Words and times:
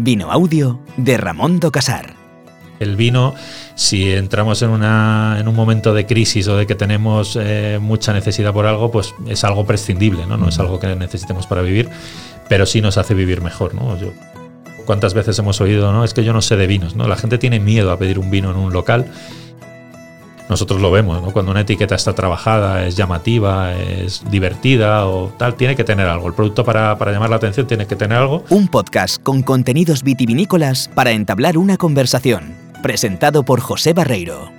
Vino 0.00 0.30
Audio 0.30 0.78
de 0.96 1.16
Ramón 1.16 1.58
do 1.58 1.72
Casar. 1.72 2.14
El 2.78 2.94
vino, 2.94 3.34
si 3.74 4.12
entramos 4.12 4.62
en, 4.62 4.70
una, 4.70 5.36
en 5.40 5.48
un 5.48 5.56
momento 5.56 5.92
de 5.92 6.06
crisis 6.06 6.46
o 6.46 6.56
de 6.56 6.68
que 6.68 6.76
tenemos 6.76 7.36
eh, 7.40 7.80
mucha 7.82 8.12
necesidad 8.12 8.52
por 8.52 8.66
algo, 8.66 8.92
pues 8.92 9.12
es 9.26 9.42
algo 9.42 9.66
prescindible, 9.66 10.24
¿no? 10.26 10.36
No 10.36 10.50
es 10.50 10.58
algo 10.60 10.78
que 10.78 10.94
necesitemos 10.94 11.48
para 11.48 11.62
vivir, 11.62 11.88
pero 12.48 12.64
sí 12.64 12.80
nos 12.80 12.96
hace 12.96 13.14
vivir 13.14 13.40
mejor, 13.40 13.74
¿no? 13.74 13.98
Yo, 13.98 14.12
¿Cuántas 14.86 15.14
veces 15.14 15.36
hemos 15.40 15.60
oído, 15.60 15.92
no? 15.92 16.04
Es 16.04 16.14
que 16.14 16.22
yo 16.22 16.32
no 16.32 16.40
sé 16.42 16.56
de 16.56 16.68
vinos, 16.68 16.94
¿no? 16.94 17.08
La 17.08 17.16
gente 17.16 17.36
tiene 17.36 17.58
miedo 17.58 17.90
a 17.90 17.98
pedir 17.98 18.20
un 18.20 18.30
vino 18.30 18.52
en 18.52 18.56
un 18.56 18.72
local. 18.72 19.06
Nosotros 20.48 20.80
lo 20.80 20.90
vemos, 20.90 21.20
¿no? 21.20 21.30
Cuando 21.32 21.50
una 21.50 21.60
etiqueta 21.60 21.94
está 21.94 22.14
trabajada, 22.14 22.86
es 22.86 22.96
llamativa, 22.96 23.74
es 23.74 24.22
divertida 24.30 25.06
o 25.06 25.28
tal, 25.36 25.54
tiene 25.56 25.76
que 25.76 25.84
tener 25.84 26.06
algo. 26.06 26.26
El 26.26 26.34
producto 26.34 26.64
para, 26.64 26.96
para 26.96 27.12
llamar 27.12 27.28
la 27.28 27.36
atención 27.36 27.66
tiene 27.66 27.86
que 27.86 27.96
tener 27.96 28.16
algo. 28.16 28.44
Un 28.48 28.68
podcast 28.68 29.22
con 29.22 29.42
contenidos 29.42 30.02
vitivinícolas 30.02 30.88
para 30.94 31.12
entablar 31.12 31.58
una 31.58 31.76
conversación. 31.76 32.54
Presentado 32.82 33.42
por 33.42 33.60
José 33.60 33.92
Barreiro. 33.92 34.58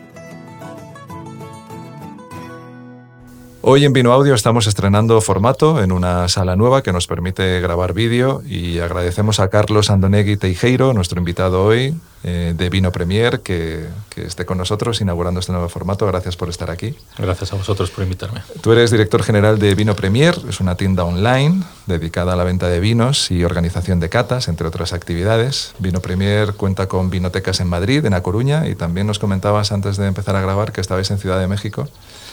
Hoy 3.62 3.84
en 3.84 3.92
Vino 3.92 4.14
Audio 4.14 4.36
estamos 4.36 4.68
estrenando 4.68 5.20
formato 5.22 5.84
en 5.84 5.92
una 5.92 6.30
sala 6.30 6.56
nueva 6.56 6.82
que 6.82 6.94
nos 6.94 7.08
permite 7.08 7.60
grabar 7.60 7.94
vídeo 7.94 8.42
y 8.48 8.80
agradecemos 8.80 9.40
a 9.40 9.50
Carlos 9.50 9.90
Andonegui 9.90 10.38
Teijeiro, 10.38 10.94
nuestro 10.94 11.20
invitado 11.20 11.66
hoy 11.66 11.94
eh, 12.24 12.54
de 12.56 12.70
Vino 12.70 12.92
Premier, 12.92 13.40
que, 13.40 13.88
que, 14.10 14.26
esté 14.26 14.46
con 14.46 14.58
nosotros 14.58 15.00
inaugurando 15.00 15.40
este 15.40 15.54
nuevo 15.54 15.70
formato. 15.70 16.06
Gracias 16.06 16.36
por 16.36 16.50
estar 16.50 16.70
aquí. 16.70 16.96
Gracias 17.18 17.54
a 17.54 17.56
vosotros 17.56 17.90
por 17.92 18.04
invitarme. 18.04 18.42
Tú 18.62 18.74
eres 18.74 18.92
director 18.92 19.24
general 19.24 19.58
de 19.58 19.74
Vino 19.74 19.96
Premier, 19.96 20.36
es 20.50 20.60
una 20.60 20.76
tienda 20.76 21.06
online 21.06 21.64
dedicada 21.86 22.34
a 22.34 22.36
la 22.36 22.44
venta 22.44 22.68
de 22.68 22.80
vinos 22.82 23.32
y 23.32 23.46
organización 23.46 24.00
de 24.02 24.10
catas, 24.10 24.50
entre 24.50 24.68
otras 24.68 24.92
actividades. 24.92 25.74
Vino 25.80 26.02
Premier 26.02 26.54
cuenta 26.54 26.88
con 26.88 27.10
vinotecas 27.10 27.62
en 27.62 27.68
Madrid, 27.68 28.06
en 28.06 28.14
A 28.14 28.22
Coruña, 28.22 28.68
y 28.68 28.76
también 28.76 29.08
nos 29.08 29.18
comentabas 29.18 29.72
antes 29.72 29.96
de 29.96 30.06
empezar 30.08 30.36
a 30.36 30.42
grabar 30.42 30.72
que 30.74 30.82
estabais 30.82 31.10
en 31.12 31.20
Ciudad 31.20 31.40
de 31.40 31.48
México 31.48 31.88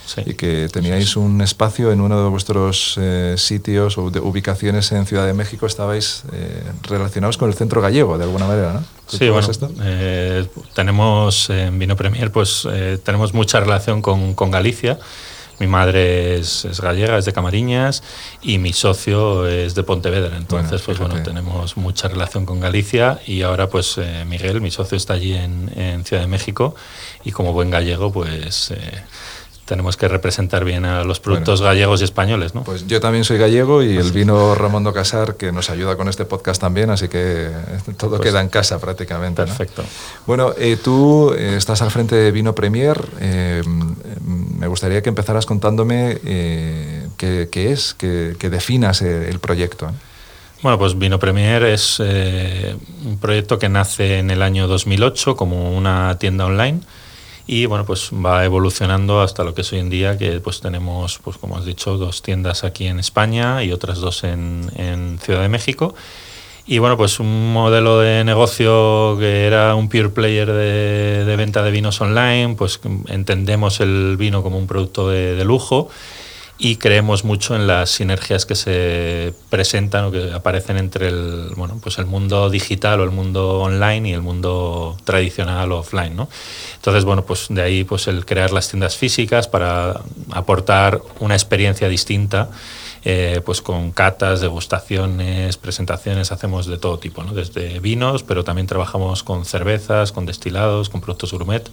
sí. 0.06 0.22
y 0.27 0.34
que 0.34 0.68
teníais 0.72 1.11
sí. 1.11 1.18
un 1.18 1.41
espacio 1.41 1.92
en 1.92 2.00
uno 2.00 2.22
de 2.22 2.28
vuestros 2.28 2.96
eh, 2.98 3.34
sitios 3.39 3.98
o 3.98 4.11
de 4.11 4.20
ubicaciones 4.20 4.91
en 4.92 5.06
Ciudad 5.06 5.27
de 5.27 5.33
México, 5.33 5.66
estabais 5.66 6.24
eh, 6.33 6.62
relacionados 6.83 7.36
con 7.39 7.48
el 7.48 7.55
centro 7.55 7.80
gallego, 7.80 8.18
de 8.18 8.24
alguna 8.24 8.46
manera, 8.46 8.72
¿no? 8.72 8.95
Sí, 9.06 9.28
bueno, 9.28 9.48
eh, 9.82 10.46
tenemos 10.74 11.48
en 11.50 11.78
Vino 11.78 11.94
Premier, 11.96 12.32
pues 12.32 12.66
eh, 12.70 12.98
tenemos 13.02 13.34
mucha 13.34 13.60
relación 13.60 14.02
con, 14.02 14.34
con 14.34 14.50
Galicia. 14.50 14.98
Mi 15.58 15.66
madre 15.66 16.36
es, 16.36 16.66
es, 16.66 16.80
gallega, 16.82 17.16
es 17.16 17.24
de 17.24 17.32
Camariñas 17.32 18.02
y 18.42 18.58
mi 18.58 18.74
socio 18.74 19.46
es 19.46 19.74
de 19.74 19.82
Pontevedra. 19.84 20.36
Entonces, 20.36 20.84
bueno, 20.84 20.84
pues 20.84 20.98
bueno, 20.98 21.22
tenemos 21.22 21.78
mucha 21.78 22.08
relación 22.08 22.44
con 22.44 22.60
Galicia 22.60 23.20
y 23.27 23.40
ahora 23.40 23.68
pues 23.68 23.96
eh, 23.96 24.24
Miguel, 24.27 24.60
mi 24.60 24.70
socio, 24.70 24.96
está 24.96 25.14
allí 25.14 25.32
en, 25.34 25.72
en, 25.74 26.04
Ciudad 26.04 26.22
de 26.22 26.28
México 26.28 26.74
y 27.24 27.32
como 27.32 27.54
buen 27.54 27.70
gallego, 27.70 28.12
pues 28.12 28.70
eh, 28.72 29.04
tenemos 29.67 29.97
que 29.97 30.06
representar 30.09 30.64
bien 30.64 30.84
a 30.84 31.03
los 31.05 31.19
productos 31.20 31.61
bueno, 31.61 31.75
gallegos 31.75 32.00
y 32.00 32.05
españoles, 32.05 32.55
¿no? 32.55 32.62
Pues 32.62 32.86
yo 32.86 33.00
también 33.00 33.25
soy 33.25 33.36
gallego 33.36 33.83
y 33.83 33.97
el 33.97 34.12
vino 34.12 34.55
Ramón 34.55 34.84
do 34.84 34.92
Casar 34.92 35.36
que 35.36 35.50
nos 35.50 35.70
ayuda 35.70 35.97
con 35.97 36.08
este 36.08 36.25
podcast 36.25 36.61
también, 36.61 36.89
así 36.89 37.08
que 37.08 37.50
todo 37.98 38.17
pues 38.17 38.31
queda 38.31 38.41
en 38.41 38.48
casa 38.48 38.78
prácticamente. 38.78 39.42
Perfecto. 39.45 39.83
¿no? 39.83 39.89
Bueno, 40.27 40.55
eh, 40.56 40.78
tú 40.83 41.34
eh, 41.36 41.56
estás 41.56 41.83
al 41.83 41.91
frente 41.91 42.14
de 42.14 42.31
Vino 42.31 42.55
Premier. 42.55 42.97
Eh, 43.20 43.62
me 44.56 44.69
gustaría 44.69 45.03
que 45.03 45.08
empezaras 45.08 45.47
contándome 45.47 46.19
eh, 46.25 47.08
qué, 47.17 47.48
qué, 47.51 47.73
es, 47.73 47.92
que, 47.95 48.36
que 48.39 48.48
definas 48.48 49.03
el 49.03 49.41
proyecto. 49.41 49.91
Bueno, 50.62 50.78
pues 50.78 50.97
Vino 50.97 51.19
Premier 51.19 51.64
es 51.64 52.01
un 52.01 53.19
proyecto 53.20 53.58
que 53.58 53.69
nace 53.69 54.20
en 54.20 54.30
el 54.30 54.42
año 54.42 54.69
2008 54.69 55.36
como 55.36 55.77
una 55.77 56.19
tienda 56.19 56.47
online 56.47 56.80
y 57.47 57.66
bueno 57.66 57.84
pues 57.84 58.11
va 58.12 58.45
evolucionando 58.45 59.20
hasta 59.20 59.45
lo 59.45 59.55
que 59.55 59.62
es 59.62 59.73
hoy 59.73 59.79
en 59.79 59.90
día 59.90 60.18
que 60.18 60.40
pues 60.40 60.61
tenemos 60.61 61.18
pues 61.23 61.39
como 61.39 61.57
has 61.57 61.64
dicho 61.64 61.96
dos 61.96 62.23
tiendas 62.23 62.64
aquí 62.64 62.86
en 62.86 62.98
España 62.98 63.62
y 63.62 63.73
otras 63.73 63.98
dos 63.98 64.24
en, 64.24 64.70
en 64.77 65.18
Ciudad 65.20 65.42
de 65.42 65.48
México. 65.48 65.95
Y 66.67 66.79
bueno 66.79 66.96
pues 66.96 67.20
un 67.20 67.52
modelo 67.52 68.01
de 68.01 68.24
negocio 68.24 69.17
que 69.20 69.46
era 69.46 69.77
un 69.77 69.89
pure 69.89 70.08
player 70.08 70.52
de, 70.52 71.36
venta 71.36 71.62
de 71.62 71.70
vinos 71.70 72.01
online 72.01 72.57
pues 72.57 72.80
entendemos 73.07 73.80
el 73.80 74.17
vino 74.17 74.42
como 74.42 74.58
un 74.58 74.67
producto 74.67 75.08
de 75.08 75.45
lujo 75.45 75.89
y 76.58 76.77
creemos 76.77 77.24
mucho 77.24 77.55
en 77.55 77.67
las 77.67 77.90
sinergias 77.90 78.46
que 78.46 78.55
se 78.55 79.34
presentan 79.50 80.06
o 80.06 80.11
que 80.11 80.33
aparecen 80.33 80.78
entre 80.78 81.08
el, 81.08 81.52
bueno, 81.55 81.78
pues 81.83 81.98
el 81.98 82.06
mundo 82.06 82.48
digital 82.48 83.00
o 83.00 83.05
el 83.05 83.11
mundo 83.11 83.61
online 83.61 84.08
y 84.08 84.12
el 84.12 84.22
mundo 84.22 84.96
tradicional 85.05 85.70
o 85.72 85.80
offline. 85.80 86.16
¿no? 86.16 86.28
Entonces, 86.77 87.05
bueno, 87.05 87.27
pues 87.27 87.46
de 87.50 87.61
ahí 87.61 87.84
pues 87.84 88.08
el 88.08 88.24
crear 88.24 88.52
las 88.52 88.70
tiendas 88.70 88.96
físicas 88.96 89.48
para 89.48 90.00
aportar 90.33 91.02
una 91.20 91.34
experiencia 91.34 91.89
distinta. 91.89 92.48
Eh, 93.08 93.40
pues 93.46 93.62
con 93.62 93.92
catas, 93.92 94.40
degustaciones, 94.40 95.56
presentaciones, 95.58 96.33
hacemos 96.33 96.66
de 96.66 96.77
todo 96.77 96.98
tipo, 96.98 97.22
¿no? 97.22 97.34
desde 97.34 97.78
vinos, 97.78 98.24
pero 98.24 98.42
también 98.42 98.66
trabajamos 98.66 99.22
con 99.22 99.45
cervezas, 99.45 100.11
con 100.11 100.27
destilados, 100.27 100.89
con 100.89 101.00
productos 101.00 101.33
gourmet. 101.33 101.70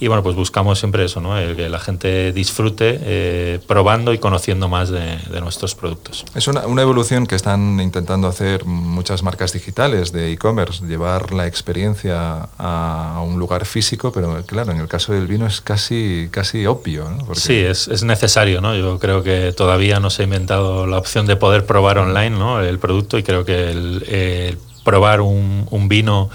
Y 0.00 0.06
bueno, 0.06 0.22
pues 0.22 0.36
buscamos 0.36 0.78
siempre 0.78 1.04
eso, 1.04 1.20
¿no? 1.20 1.36
El 1.36 1.56
que 1.56 1.68
la 1.68 1.80
gente 1.80 2.32
disfrute 2.32 2.98
eh, 3.02 3.58
probando 3.66 4.12
y 4.12 4.18
conociendo 4.18 4.68
más 4.68 4.90
de, 4.90 5.18
de 5.30 5.40
nuestros 5.40 5.74
productos. 5.74 6.24
Es 6.34 6.46
una, 6.46 6.66
una, 6.66 6.82
evolución 6.82 7.26
que 7.26 7.34
están 7.34 7.80
intentando 7.80 8.28
hacer 8.28 8.64
muchas 8.64 9.24
marcas 9.24 9.52
digitales 9.52 10.12
de 10.12 10.32
e-commerce, 10.32 10.86
llevar 10.86 11.32
la 11.32 11.46
experiencia 11.46 12.48
a, 12.58 13.16
a, 13.16 13.22
un 13.22 13.38
lugar 13.38 13.66
físico, 13.66 14.12
pero 14.12 14.44
claro, 14.46 14.70
en 14.70 14.78
el 14.78 14.86
caso 14.86 15.12
del 15.12 15.26
vino 15.26 15.46
es 15.46 15.60
casi, 15.60 16.28
casi 16.30 16.64
obvio, 16.66 17.10
¿no? 17.10 17.24
Porque... 17.24 17.40
Sí, 17.40 17.56
es, 17.56 17.88
es, 17.88 18.04
necesario, 18.04 18.60
¿no? 18.60 18.76
Yo 18.76 19.00
creo 19.00 19.24
que 19.24 19.52
todavía 19.52 19.98
no 19.98 20.10
se 20.10 20.22
ha 20.22 20.24
inventado 20.24 20.86
la 20.86 20.98
opción 20.98 21.26
de 21.26 21.34
poder 21.34 21.66
probar 21.66 21.98
online, 21.98 22.30
¿no? 22.30 22.60
El 22.60 22.78
producto 22.78 23.18
y 23.18 23.24
creo 23.24 23.44
que 23.44 23.70
el, 23.70 24.04
el 24.08 24.58
probar 24.84 25.20
un, 25.20 25.66
un 25.70 25.88
vino 25.88 26.30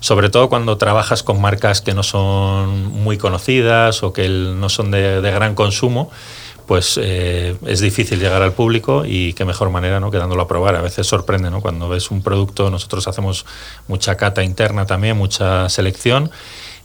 sobre 0.00 0.30
todo 0.30 0.48
cuando 0.48 0.76
trabajas 0.76 1.22
con 1.22 1.40
marcas 1.40 1.80
que 1.80 1.94
no 1.94 2.02
son 2.02 2.86
muy 2.86 3.18
conocidas 3.18 4.02
o 4.02 4.12
que 4.12 4.28
no 4.28 4.68
son 4.68 4.90
de, 4.90 5.20
gran 5.20 5.54
consumo, 5.54 6.10
pues 6.66 7.00
eh, 7.02 7.56
es 7.66 7.80
difícil 7.80 8.20
llegar 8.20 8.42
al 8.42 8.52
público 8.52 9.04
y 9.06 9.32
qué 9.32 9.44
mejor 9.44 9.70
manera 9.70 10.00
¿no? 10.00 10.10
que 10.10 10.18
dándolo 10.18 10.42
a 10.42 10.48
probar. 10.48 10.76
A 10.76 10.82
veces 10.82 11.06
sorprende, 11.06 11.50
¿no? 11.50 11.62
Cuando 11.62 11.88
ves 11.88 12.10
un 12.10 12.22
producto, 12.22 12.70
nosotros 12.70 13.08
hacemos 13.08 13.46
mucha 13.86 14.16
cata 14.16 14.42
interna 14.42 14.84
también, 14.84 15.16
mucha 15.16 15.68
selección 15.70 16.30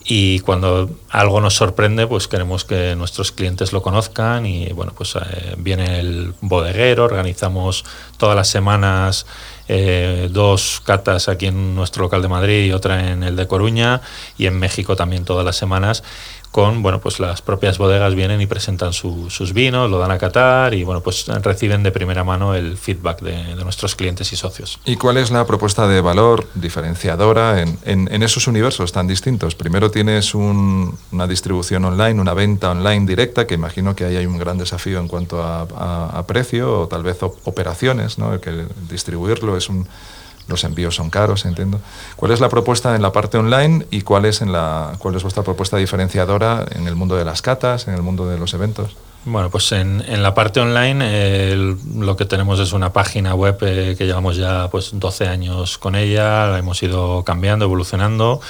y 0.05 0.39
cuando 0.39 0.89
algo 1.09 1.39
nos 1.39 1.55
sorprende, 1.55 2.07
pues 2.07 2.27
queremos 2.27 2.65
que 2.65 2.95
nuestros 2.95 3.31
clientes 3.31 3.71
lo 3.71 3.81
conozcan 3.81 4.45
y 4.45 4.71
bueno, 4.73 4.93
pues 4.95 5.15
eh, 5.15 5.55
viene 5.57 5.99
el 5.99 6.33
bodeguero, 6.41 7.05
organizamos 7.05 7.85
todas 8.17 8.35
las 8.35 8.49
semanas 8.49 9.25
eh, 9.69 10.27
dos 10.29 10.81
catas 10.85 11.29
aquí 11.29 11.45
en 11.45 11.73
nuestro 11.73 12.03
local 12.03 12.21
de 12.21 12.27
Madrid 12.27 12.65
y 12.65 12.73
otra 12.73 13.11
en 13.11 13.23
el 13.23 13.37
de 13.37 13.47
Coruña 13.47 14.01
y 14.37 14.47
en 14.47 14.59
México 14.59 14.97
también 14.97 15.23
todas 15.23 15.45
las 15.45 15.55
semanas 15.55 16.03
con, 16.53 16.83
bueno, 16.83 17.01
pues 17.01 17.19
las 17.19 17.41
propias 17.41 17.79
bodegas 17.79 18.13
vienen 18.13 18.39
y 18.39 18.45
presentan 18.45 18.93
su, 18.93 19.31
sus 19.31 19.53
vinos, 19.53 19.89
lo 19.89 19.97
dan 19.97 20.11
a 20.11 20.19
catar 20.19 20.75
y, 20.75 20.83
bueno, 20.83 21.01
pues 21.01 21.25
reciben 21.41 21.81
de 21.81 21.91
primera 21.91 22.23
mano 22.23 22.53
el 22.53 22.77
feedback 22.77 23.21
de, 23.21 23.55
nuestros 23.55 23.95
clientes 23.95 24.31
y 24.33 24.35
socios. 24.35 24.79
¿Y 24.85 24.97
cuál 24.97 25.17
es 25.17 25.31
la 25.31 25.47
propuesta 25.47 25.87
de 25.87 25.99
valor 25.99 26.47
diferenciadora 26.53 27.59
en, 27.59 27.79
en, 27.85 28.21
esos 28.21 28.45
universos 28.45 28.91
tan 28.91 29.07
distintos? 29.07 29.55
Primero 29.55 29.89
tienes 29.89 30.35
un, 30.35 30.95
una 31.11 31.25
distribución 31.25 31.85
online, 31.85 32.21
una 32.21 32.35
venta 32.35 32.69
online 32.69 33.07
directa, 33.07 33.47
que 33.47 33.55
imagino 33.55 33.95
que 33.95 34.05
ahí 34.05 34.15
hay 34.15 34.27
un 34.27 34.37
gran 34.37 34.59
desafío 34.59 34.99
en 34.99 35.07
cuanto 35.07 35.41
a, 35.41 36.23
precio 36.27 36.81
o 36.81 36.87
tal 36.87 37.01
vez 37.01 37.17
operaciones, 37.23 38.19
¿no? 38.19 38.39
Que 38.39 38.67
distribuirlo 38.89 39.57
es 39.57 39.69
un 39.69 39.87
los 40.47 40.63
envíos 40.63 40.95
son 40.95 41.09
caros, 41.09 41.45
entiendo. 41.45 41.79
¿Cuál 42.15 42.31
es 42.31 42.39
la 42.39 42.49
propuesta 42.49 42.95
en 42.95 43.01
la 43.01 43.11
parte 43.11 43.37
online 43.37 43.85
y 43.91 44.01
cuál 44.01 44.25
es, 44.25 44.41
en 44.41 44.51
la, 44.51 44.93
cuál 44.99 45.15
es 45.15 45.23
vuestra 45.23 45.43
propuesta 45.43 45.77
diferenciadora 45.77 46.65
en 46.71 46.87
el 46.87 46.95
mundo 46.95 47.15
de 47.15 47.25
las 47.25 47.41
catas, 47.41 47.87
en 47.87 47.93
el 47.93 48.01
mundo 48.01 48.27
de 48.27 48.37
los 48.37 48.53
eventos? 48.53 48.95
Bueno, 49.25 49.49
pues 49.49 49.71
en, 49.71 50.03
la 50.21 50.33
parte 50.33 50.59
online 50.59 51.55
lo 51.95 52.17
que 52.17 52.25
tenemos 52.25 52.59
es 52.59 52.73
una 52.73 52.91
página 52.91 53.33
web 53.33 53.57
eh, 53.61 53.95
que 53.97 54.05
llevamos 54.05 54.35
ya 54.35 54.67
pues 54.69 54.89
12 54.91 55.27
años 55.27 55.77
con 55.77 55.95
ella, 55.95 56.47
la 56.47 56.59
hemos 56.59 56.83
ido 56.83 57.23
cambiando, 57.23 57.63
evolucionando. 57.63 58.41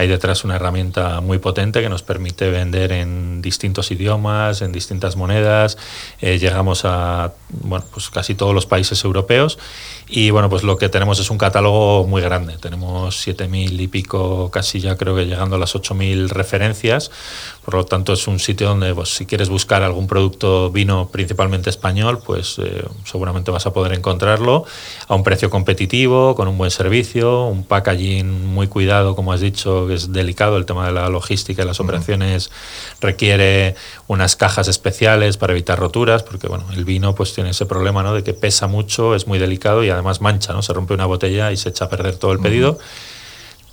Hay 0.00 0.08
detrás 0.08 0.44
una 0.44 0.56
herramienta 0.56 1.20
muy 1.20 1.36
potente 1.40 1.82
que 1.82 1.90
nos 1.90 2.02
permite 2.02 2.48
vender 2.48 2.90
en 2.90 3.42
distintos 3.42 3.90
idiomas, 3.90 4.62
en 4.62 4.72
distintas 4.72 5.14
monedas. 5.14 5.76
Eh, 6.22 6.38
llegamos 6.38 6.86
a 6.86 7.34
bueno, 7.50 7.84
pues 7.92 8.08
casi 8.08 8.34
todos 8.34 8.54
los 8.54 8.64
países 8.64 9.04
europeos 9.04 9.58
y 10.08 10.30
bueno, 10.30 10.48
pues 10.48 10.62
lo 10.62 10.76
que 10.76 10.88
tenemos 10.88 11.20
es 11.20 11.30
un 11.30 11.36
catálogo 11.36 12.06
muy 12.06 12.22
grande. 12.22 12.56
Tenemos 12.56 13.26
7.000 13.26 13.78
y 13.78 13.88
pico, 13.88 14.50
casi 14.50 14.80
ya 14.80 14.96
creo 14.96 15.14
que 15.14 15.26
llegando 15.26 15.56
a 15.56 15.58
las 15.58 15.74
8.000 15.74 16.30
referencias. 16.30 17.10
Por 17.64 17.74
lo 17.74 17.84
tanto, 17.84 18.14
es 18.14 18.26
un 18.26 18.38
sitio 18.38 18.68
donde 18.68 18.94
pues, 18.94 19.10
si 19.10 19.26
quieres 19.26 19.50
buscar 19.50 19.82
algún 19.82 20.06
producto 20.06 20.70
vino 20.70 21.10
principalmente 21.12 21.70
español, 21.70 22.20
pues 22.24 22.58
eh, 22.58 22.84
seguramente 23.04 23.50
vas 23.50 23.66
a 23.66 23.72
poder 23.72 23.92
encontrarlo 23.92 24.64
a 25.06 25.14
un 25.14 25.22
precio 25.22 25.50
competitivo, 25.50 26.34
con 26.34 26.48
un 26.48 26.56
buen 26.56 26.70
servicio, 26.70 27.44
un 27.44 27.64
packaging 27.64 28.46
muy 28.46 28.66
cuidado, 28.66 29.14
como 29.14 29.32
has 29.32 29.40
dicho, 29.40 29.86
que 29.90 29.96
es 29.96 30.12
delicado 30.12 30.56
el 30.56 30.66
tema 30.66 30.86
de 30.86 30.92
la 30.92 31.08
logística 31.08 31.62
y 31.62 31.66
las 31.66 31.80
operaciones 31.80 32.50
requiere 33.00 33.74
unas 34.06 34.36
cajas 34.36 34.68
especiales 34.68 35.36
para 35.36 35.52
evitar 35.52 35.78
roturas, 35.78 36.22
porque 36.22 36.48
bueno, 36.48 36.64
el 36.72 36.84
vino 36.84 37.14
pues 37.14 37.34
tiene 37.34 37.50
ese 37.50 37.66
problema 37.66 38.02
¿no? 38.02 38.14
de 38.14 38.22
que 38.22 38.32
pesa 38.32 38.66
mucho, 38.66 39.14
es 39.14 39.26
muy 39.26 39.38
delicado 39.38 39.84
y 39.84 39.90
además 39.90 40.20
mancha, 40.20 40.52
¿no? 40.52 40.62
Se 40.62 40.72
rompe 40.72 40.94
una 40.94 41.06
botella 41.06 41.52
y 41.52 41.56
se 41.56 41.68
echa 41.68 41.86
a 41.86 41.88
perder 41.88 42.16
todo 42.16 42.32
el 42.32 42.38
pedido. 42.38 42.78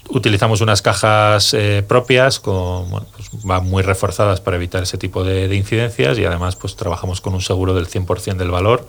Utilizamos 0.09 0.61
unas 0.61 0.81
cajas 0.81 1.53
eh, 1.53 1.83
propias, 1.85 2.39
con, 2.39 2.89
bueno, 2.89 3.07
pues 3.15 3.29
van 3.43 3.65
muy 3.65 3.83
reforzadas 3.83 4.39
para 4.39 4.55
evitar 4.55 4.83
ese 4.83 4.97
tipo 4.97 5.23
de, 5.23 5.49
de, 5.49 5.55
incidencias 5.55 6.17
y 6.17 6.23
además 6.23 6.55
pues 6.55 6.77
trabajamos 6.77 7.19
con 7.19 7.33
un 7.33 7.41
seguro 7.41 7.73
del 7.73 7.87
100% 7.89 8.37
del 8.37 8.49
valor 8.49 8.87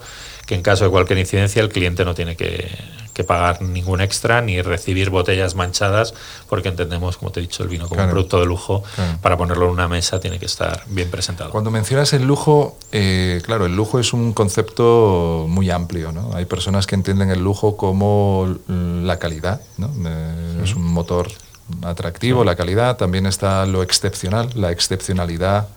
que 0.49 0.55
en 0.55 0.63
caso 0.63 0.83
de 0.83 0.89
cualquier 0.89 1.19
incidencia 1.19 1.61
el 1.61 1.69
cliente 1.69 2.03
no 2.03 2.15
tiene 2.15 2.35
que, 2.35 2.75
que, 3.13 3.23
pagar 3.23 3.61
ningún 3.61 4.01
extra 4.01 4.41
ni 4.41 4.63
recibir 4.63 5.11
botellas 5.11 5.53
manchadas, 5.53 6.15
porque 6.49 6.69
entendemos, 6.69 7.17
como 7.17 7.31
te 7.31 7.39
he 7.39 7.43
dicho, 7.43 7.61
el 7.61 7.69
vino 7.69 7.83
como 7.83 7.97
claro, 7.97 8.07
un 8.07 8.13
producto 8.13 8.39
de 8.39 8.47
lujo, 8.47 8.81
claro. 8.95 9.19
para 9.21 9.37
ponerlo 9.37 9.65
en 9.67 9.73
una 9.73 9.87
mesa 9.87 10.19
tiene 10.19 10.39
que 10.39 10.47
estar 10.47 10.85
bien 10.87 11.11
presentado. 11.11 11.51
Cuando 11.51 11.69
mencionas 11.69 12.13
el 12.13 12.25
lujo, 12.25 12.79
eh, 12.91 13.43
claro, 13.45 13.67
el 13.67 13.75
lujo 13.75 13.99
es 13.99 14.11
un 14.11 14.33
concepto 14.33 15.45
muy 15.47 15.69
amplio, 15.69 16.11
¿no? 16.11 16.31
Hay 16.33 16.45
personas 16.45 16.87
que 16.87 16.95
entienden 16.95 17.29
el 17.29 17.43
lujo 17.43 17.77
como 17.77 18.51
la 18.67 19.19
calidad, 19.19 19.61
¿no? 19.77 19.93
Eh, 20.03 20.61
es 20.63 20.73
un 20.73 20.91
motor 20.91 21.27
atractivo, 21.83 22.43
la 22.43 22.55
calidad, 22.55 22.97
también 22.97 23.27
está 23.27 23.67
lo 23.67 23.83
excepcional, 23.83 24.49
la 24.55 24.71
excepcionalidad 24.71 25.67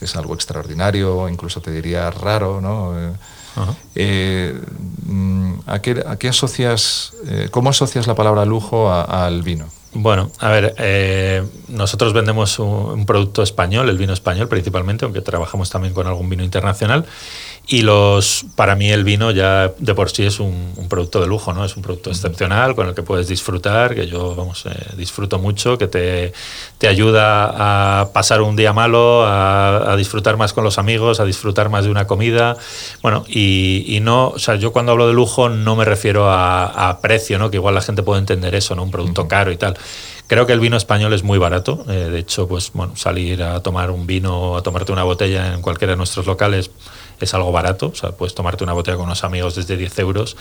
es 0.00 0.14
algo 0.14 0.34
extraordinario, 0.34 1.28
incluso 1.28 1.60
te 1.60 1.72
diría 1.72 2.08
raro, 2.12 2.60
¿no? 2.60 2.96
Eh, 2.96 3.12
eh, 3.94 4.60
mm, 5.06 5.52
¿a, 5.66 5.78
qué, 5.80 6.02
¿a, 6.06 6.16
qué, 6.16 6.28
asocias, 6.28 7.12
eh, 7.26 7.48
cómo 7.50 7.70
asocias 7.70 8.06
la 8.06 8.14
palabra 8.14 8.44
lujo 8.44 8.92
al 8.92 9.42
vino? 9.42 9.66
Bueno, 9.94 10.30
a 10.38 10.48
ver, 10.48 10.74
eh, 10.78 11.42
nosotros 11.68 12.14
vendemos 12.14 12.58
un, 12.58 12.66
un, 12.68 13.04
producto 13.04 13.42
español, 13.42 13.90
el 13.90 13.98
vino 13.98 14.14
español 14.14 14.48
principalmente, 14.48 15.04
aunque 15.04 15.20
trabajamos 15.20 15.68
también 15.68 15.92
con 15.92 16.06
algún 16.06 16.30
vino 16.30 16.42
internacional. 16.42 17.04
Y 17.68 17.82
los, 17.82 18.44
para 18.56 18.74
mí 18.74 18.90
el 18.90 19.04
vino 19.04 19.30
ya 19.30 19.72
de 19.78 19.94
por 19.94 20.10
sí 20.10 20.24
es 20.24 20.40
un, 20.40 20.72
un 20.76 20.88
producto 20.88 21.20
de 21.20 21.28
lujo, 21.28 21.52
¿no? 21.52 21.64
Es 21.64 21.76
un 21.76 21.82
producto 21.82 22.10
excepcional 22.10 22.74
con 22.74 22.88
el 22.88 22.94
que 22.94 23.04
puedes 23.04 23.28
disfrutar, 23.28 23.94
que 23.94 24.08
yo, 24.08 24.34
vamos, 24.34 24.66
eh, 24.66 24.70
disfruto 24.96 25.38
mucho, 25.38 25.78
que 25.78 25.86
te, 25.86 26.32
te, 26.78 26.88
ayuda 26.88 28.00
a 28.00 28.12
pasar 28.12 28.42
un 28.42 28.56
día 28.56 28.72
malo, 28.72 29.24
a, 29.24 29.92
a, 29.92 29.96
disfrutar 29.96 30.36
más 30.36 30.52
con 30.52 30.64
los 30.64 30.78
amigos, 30.78 31.20
a 31.20 31.24
disfrutar 31.24 31.68
más 31.68 31.84
de 31.84 31.90
una 31.92 32.08
comida. 32.08 32.56
Bueno, 33.00 33.24
y, 33.28 33.84
y 33.86 34.00
no, 34.00 34.30
o 34.30 34.38
sea, 34.40 34.56
yo 34.56 34.72
cuando 34.72 34.92
hablo 34.92 35.06
de 35.06 35.14
lujo 35.14 35.48
no 35.48 35.76
me 35.76 35.84
refiero 35.84 36.28
a, 36.30 36.88
a 36.88 37.00
precio, 37.00 37.38
¿no? 37.38 37.48
Que 37.50 37.58
igual 37.58 37.76
la 37.76 37.82
gente 37.82 38.02
puede 38.02 38.18
entender 38.18 38.56
eso, 38.56 38.74
¿no? 38.74 38.82
Un 38.82 38.90
producto 38.90 39.28
caro 39.28 39.52
y 39.52 39.56
tal. 39.56 39.76
Creo 40.26 40.46
que 40.46 40.52
el 40.52 40.60
vino 40.60 40.76
español 40.76 41.12
es 41.12 41.22
muy 41.22 41.38
barato. 41.38 41.84
Eh, 41.88 42.08
de 42.10 42.18
hecho, 42.18 42.48
pues 42.48 42.70
bueno, 42.72 42.96
salir 42.96 43.42
a 43.42 43.60
tomar 43.60 43.90
un 43.90 44.06
vino, 44.06 44.56
a 44.56 44.62
tomarte 44.62 44.92
una 44.92 45.02
botella 45.02 45.52
en 45.52 45.60
cualquiera 45.60 45.92
de 45.92 45.96
nuestros 45.96 46.26
locales 46.26 46.70
es 47.20 47.34
algo 47.34 47.52
barato. 47.52 47.88
O 47.88 47.94
sea, 47.94 48.12
puedes 48.12 48.34
tomarte 48.34 48.64
una 48.64 48.72
botella 48.72 48.96
con 48.96 49.06
unos 49.06 49.24
amigos 49.24 49.54
desde 49.54 49.76
10 49.76 49.98
euros 50.00 50.36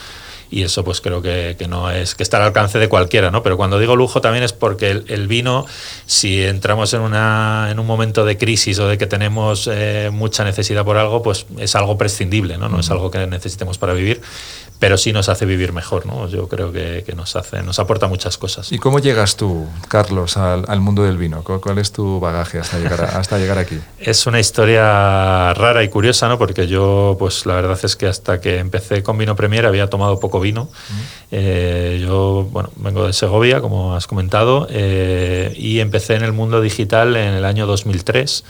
y 0.50 0.64
eso 0.64 0.84
pues 0.84 1.00
creo 1.00 1.22
que, 1.22 1.56
que, 1.58 1.68
no 1.68 1.90
es 1.90 2.14
que 2.14 2.24
está 2.24 2.38
al 2.38 2.44
alcance 2.44 2.78
de 2.78 2.90
cualquiera, 2.90 3.32
¿no? 3.32 3.42
Pero 3.42 3.56
cuando 3.56 3.80
digo 3.80 3.96
lujo 3.96 4.20
también 4.20 4.44
es 4.44 4.52
porque 4.52 4.92
el, 4.92 5.06
el 5.08 5.28
vino, 5.28 5.66
si 6.06 6.44
entramos 6.44 6.94
en, 6.94 7.02
una, 7.02 7.70
en 7.72 7.80
un 7.80 7.88
momento 7.88 8.26
de 8.26 8.38
crisis 8.38 8.78
o 8.80 8.88
de 8.88 8.98
que 8.98 9.08
tenemos 9.08 9.70
eh, 9.72 10.10
mucha 10.12 10.44
necesidad 10.44 10.84
por 10.84 10.98
algo, 10.98 11.22
pues 11.22 11.46
es 11.58 11.76
algo 11.76 11.98
prescindible, 11.98 12.58
¿no? 12.58 12.68
No 12.68 12.82
es 12.82 12.92
algo 12.92 13.10
que 13.10 13.26
necesitemos 13.28 13.78
para 13.78 13.94
vivir 13.94 14.22
pero 14.82 14.98
sí 14.98 15.14
nos 15.14 15.30
hace 15.30 15.46
vivir 15.46 15.74
mejor, 15.74 16.08
¿no? 16.08 16.28
Yo 16.28 16.48
creo 16.48 16.72
que, 16.72 17.04
que, 17.06 17.14
nos 17.14 17.36
hace, 17.36 17.62
nos 17.62 17.78
aporta 17.78 18.08
muchas 18.08 18.40
cosas. 18.40 18.72
¿Y 18.72 18.80
cómo 18.80 18.98
llegas 18.98 19.36
tú, 19.36 19.68
Carlos, 19.88 20.38
al, 20.38 20.66
al 20.68 20.80
mundo 20.82 21.04
del 21.04 21.18
vino? 21.18 21.44
¿Cuál, 21.44 21.62
¿Cuál, 21.62 21.78
es 21.78 21.92
tu 21.92 22.20
bagaje 22.20 22.58
hasta 22.58 22.80
llegar, 22.80 23.00
a, 23.00 23.20
hasta 23.20 23.38
llegar 23.38 23.60
aquí? 23.60 23.80
Es 24.00 24.26
una 24.26 24.40
historia 24.40 25.54
rara 25.54 25.84
y 25.84 25.90
curiosa, 25.90 26.28
¿no? 26.28 26.40
Porque 26.40 26.66
yo, 26.66 27.16
pues 27.20 27.46
la 27.46 27.54
verdad 27.54 27.78
es 27.84 27.96
que 27.96 28.08
hasta 28.08 28.42
que 28.42 28.58
empecé 28.58 29.04
con 29.04 29.20
Vino 29.20 29.36
Premier 29.36 29.68
había 29.68 29.88
tomado 29.88 30.20
poco 30.20 30.40
vino. 30.40 30.64
Uh 30.64 30.66
-huh. 30.66 31.28
eh, 31.30 32.00
yo, 32.02 32.48
bueno, 32.50 32.72
vengo 32.78 33.06
de 33.06 33.14
Segovia, 33.14 33.62
como 33.62 33.96
has 33.96 34.08
comentado, 34.08 34.66
eh, 34.72 35.54
y 35.56 35.80
empecé 35.80 36.16
en 36.16 36.24
el 36.24 36.34
mundo 36.34 36.60
digital 36.60 37.16
en 37.18 37.36
el 37.36 37.46
año 37.46 37.68
2003 37.68 38.44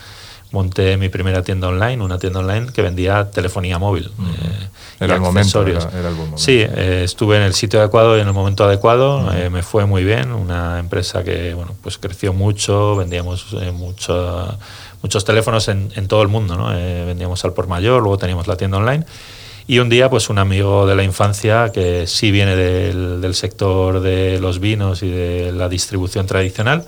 monté 0.51 0.97
mi 0.97 1.09
primera 1.09 1.43
tienda 1.43 1.69
online, 1.69 2.03
una 2.03 2.19
tienda 2.19 2.39
online 2.39 2.67
que 2.73 2.81
vendía 2.81 3.31
telefonía 3.31 3.79
móvil. 3.79 4.11
Mm. 4.17 4.29
Eh, 4.29 4.69
era, 4.99 5.15
el 5.15 5.21
momento, 5.21 5.65
era, 5.65 5.89
era, 5.97 6.09
el 6.09 6.15
momento. 6.15 6.37
Sí, 6.37 6.59
eh, 6.59 7.01
estuve 7.03 7.37
en 7.37 7.43
el 7.43 7.53
sitio 7.53 7.79
adecuado 7.79 8.17
y 8.17 8.21
en 8.21 8.27
el 8.27 8.33
momento 8.33 8.65
adecuado, 8.65 9.21
mm. 9.21 9.29
eh, 9.35 9.49
me 9.49 9.63
fue 9.63 9.85
muy 9.85 10.03
bien, 10.03 10.31
una 10.31 10.79
empresa 10.79 11.23
que 11.23 11.53
bueno, 11.53 11.75
pues 11.81 11.97
creció 11.97 12.33
mucho, 12.33 12.95
vendíamos 12.95 13.47
eh, 13.61 13.71
mucho, 13.71 14.57
muchos 15.01 15.25
teléfonos 15.25 15.67
en, 15.69 15.91
en, 15.95 16.07
todo 16.07 16.21
el 16.21 16.27
mundo, 16.27 16.55
¿no? 16.55 16.67
vendíamos 16.67 17.43
al 17.45 17.53
por 17.53 17.67
mayor, 17.67 18.01
luego 18.01 18.17
teníamos 18.17 18.47
la 18.47 18.57
tienda 18.57 18.77
online. 18.77 19.05
Y 19.67 19.79
un 19.79 19.89
día, 19.89 20.09
pues 20.09 20.29
un 20.29 20.37
amigo 20.37 20.85
de 20.85 20.95
la 20.95 21.03
infancia 21.03 21.71
que 21.73 22.05
sí 22.05 22.29
viene 22.31 22.55
del, 22.55 23.21
del 23.21 23.35
sector 23.35 24.01
de 24.01 24.39
los 24.39 24.59
vinos 24.59 25.01
y 25.01 25.09
de 25.09 25.51
la 25.53 25.69
distribución 25.69 26.25
tradicional, 26.25 26.85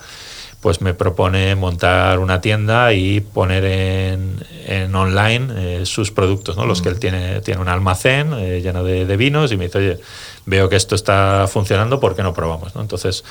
pues 0.63 0.79
me 0.79 0.93
propone 0.93 1.55
montar 1.55 2.19
una 2.19 2.39
tienda 2.39 2.93
y 2.93 3.19
poner 3.19 3.65
en, 3.65 4.37
en 4.65 4.95
online 4.95 5.47
eh, 5.55 5.85
sus 5.85 6.09
productos, 6.11 6.55
¿no? 6.55 6.65
los 6.65 6.81
que 6.81 6.87
él 6.87 6.99
tiene, 6.99 7.41
tiene 7.41 7.59
un 7.59 7.67
almacén 7.67 8.31
eh, 8.33 8.61
lleno 8.61 8.81
de, 8.85 9.05
de, 9.05 9.17
vinos 9.17 9.51
y 9.51 9.57
me 9.57 9.65
dice, 9.65 9.79
oye, 9.79 9.99
veo 10.45 10.69
que 10.69 10.77
esto 10.77 10.95
está 10.95 11.47
funcionando, 11.51 11.99
¿por 11.99 12.15
qué 12.15 12.23
no 12.23 12.33
probamos? 12.33 12.73
¿no? 12.75 12.81
Entonces, 12.81 13.25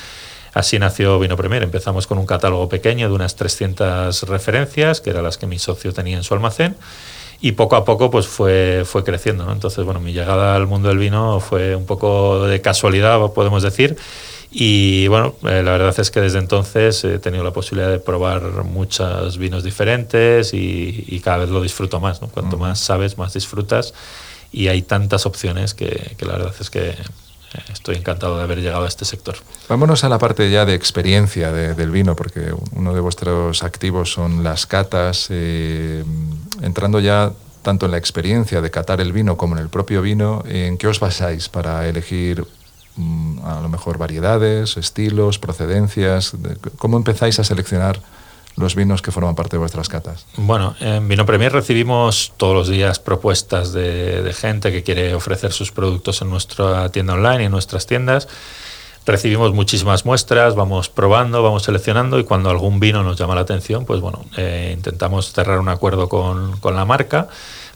así 0.52 0.78
nació 0.78 1.18
Vino 1.18 1.34
Premier. 1.34 1.62
Empezamos 1.62 2.06
con 2.06 2.18
un 2.18 2.26
catálogo 2.26 2.68
pequeño 2.68 3.08
de 3.08 3.14
unas 3.14 3.34
300 3.34 4.24
referencias, 4.24 5.00
que 5.00 5.08
eran 5.08 5.24
las 5.24 5.38
que 5.38 5.46
mi 5.46 5.58
socio 5.58 5.94
tenía 5.94 6.18
en 6.18 6.24
su 6.24 6.34
almacén, 6.34 6.76
y 7.40 7.52
poco 7.52 7.76
a 7.76 7.86
poco 7.86 8.10
pues 8.10 8.26
fue, 8.26 8.82
fue 8.84 9.04
creciendo. 9.04 9.46
¿no? 9.46 9.52
Entonces, 9.52 9.84
bueno, 9.86 10.00
mi 10.00 10.12
llegada 10.12 10.54
al 10.54 10.66
mundo 10.66 10.90
del 10.90 10.98
vino 10.98 11.40
fue 11.40 11.74
un 11.74 11.86
poco 11.86 12.46
de 12.46 12.60
casualidad, 12.60 13.18
podemos 13.32 13.62
decir, 13.62 13.96
y 14.52 15.08
bueno, 15.08 15.34
eh, 15.44 15.62
la 15.62 15.72
verdad 15.72 15.98
es 15.98 16.10
que 16.10 16.20
desde 16.20 16.38
entonces 16.38 17.02
he 17.04 17.18
tenido 17.18 17.42
la 17.42 17.52
posibilidad 17.52 17.90
de 17.90 17.98
probar 17.98 18.64
muchos 18.64 19.38
vinos 19.38 19.64
diferentes 19.64 20.52
y, 20.52 21.04
y 21.08 21.20
cada 21.20 21.38
vez 21.38 21.48
lo 21.48 21.62
disfruto 21.62 22.00
más. 22.00 22.20
¿no? 22.20 22.28
Cuanto 22.28 22.56
uh 22.56 22.58
-huh. 22.60 22.62
más 22.68 22.78
sabes, 22.78 23.16
más 23.16 23.32
disfrutas. 23.32 23.94
Y 24.52 24.68
hay 24.68 24.82
tantas 24.82 25.24
opciones 25.24 25.72
que, 25.72 26.14
que 26.18 26.26
la 26.26 26.32
verdad 26.34 26.54
es 26.60 26.68
que 26.68 26.94
estoy 27.72 27.96
encantado 27.96 28.36
de 28.36 28.42
haber 28.42 28.60
llegado 28.60 28.84
a 28.84 28.88
este 28.88 29.04
sector. 29.04 29.36
Vámonos 29.68 30.04
a 30.04 30.08
la 30.08 30.18
parte 30.18 30.50
ya 30.50 30.64
de 30.64 30.74
experiencia 30.74 31.52
de, 31.52 31.74
del 31.74 31.90
vino, 31.90 32.14
porque 32.14 32.52
uno 32.72 32.94
de 32.94 33.00
vuestros 33.00 33.62
activos 33.62 34.12
son 34.12 34.44
las 34.44 34.66
catas. 34.66 35.28
Eh, 35.30 36.04
entrando 36.60 37.00
ya 37.00 37.32
tanto 37.62 37.86
en 37.86 37.92
la 37.92 37.98
experiencia 37.98 38.60
de 38.60 38.70
catar 38.70 39.00
el 39.00 39.12
vino 39.12 39.36
como 39.36 39.56
en 39.56 39.62
el 39.62 39.68
propio 39.68 40.02
vino, 40.02 40.42
¿en 40.46 40.76
qué 40.76 40.88
os 40.88 41.00
basáis 41.00 41.48
para 41.48 41.88
elegir 41.88 42.44
a 43.44 43.60
lo 43.60 43.68
mejor 43.68 43.98
variedades, 43.98 44.76
estilos, 44.76 45.38
procedencias? 45.38 46.32
¿Cómo 46.78 46.96
empezáis 46.96 47.38
a 47.38 47.44
seleccionar 47.44 48.00
los 48.56 48.74
vinos 48.74 49.00
que 49.00 49.10
forman 49.10 49.34
parte 49.34 49.56
de 49.56 49.58
vuestras 49.58 49.88
catas? 49.88 50.26
Bueno, 50.36 50.74
en 50.80 51.08
Vino 51.08 51.24
Premier 51.24 51.52
recibimos 51.52 52.32
todos 52.36 52.54
los 52.54 52.68
días 52.68 52.98
propuestas 52.98 53.72
de, 53.72 54.22
de 54.22 54.32
gente 54.34 54.70
que 54.70 54.82
quiere 54.82 55.14
ofrecer 55.14 55.52
sus 55.52 55.72
productos 55.72 56.20
en 56.22 56.30
nuestra 56.30 56.88
tienda 56.90 57.14
online 57.14 57.42
y 57.42 57.46
en 57.46 57.52
nuestras 57.52 57.86
tiendas. 57.86 58.28
Recibimos 59.04 59.52
muchísimas 59.52 60.04
muestras, 60.04 60.54
vamos 60.54 60.88
probando, 60.88 61.42
vamos 61.42 61.64
seleccionando 61.64 62.20
y 62.20 62.24
cuando 62.24 62.50
algún 62.50 62.78
vino 62.78 63.02
nos 63.02 63.18
llama 63.18 63.34
la 63.34 63.40
atención, 63.40 63.84
pues 63.84 64.00
bueno, 64.00 64.24
eh, 64.36 64.72
intentamos 64.76 65.32
cerrar 65.32 65.58
un 65.58 65.68
acuerdo 65.68 66.08
con, 66.08 66.58
con 66.60 66.76
la 66.76 66.84
marca 66.84 67.26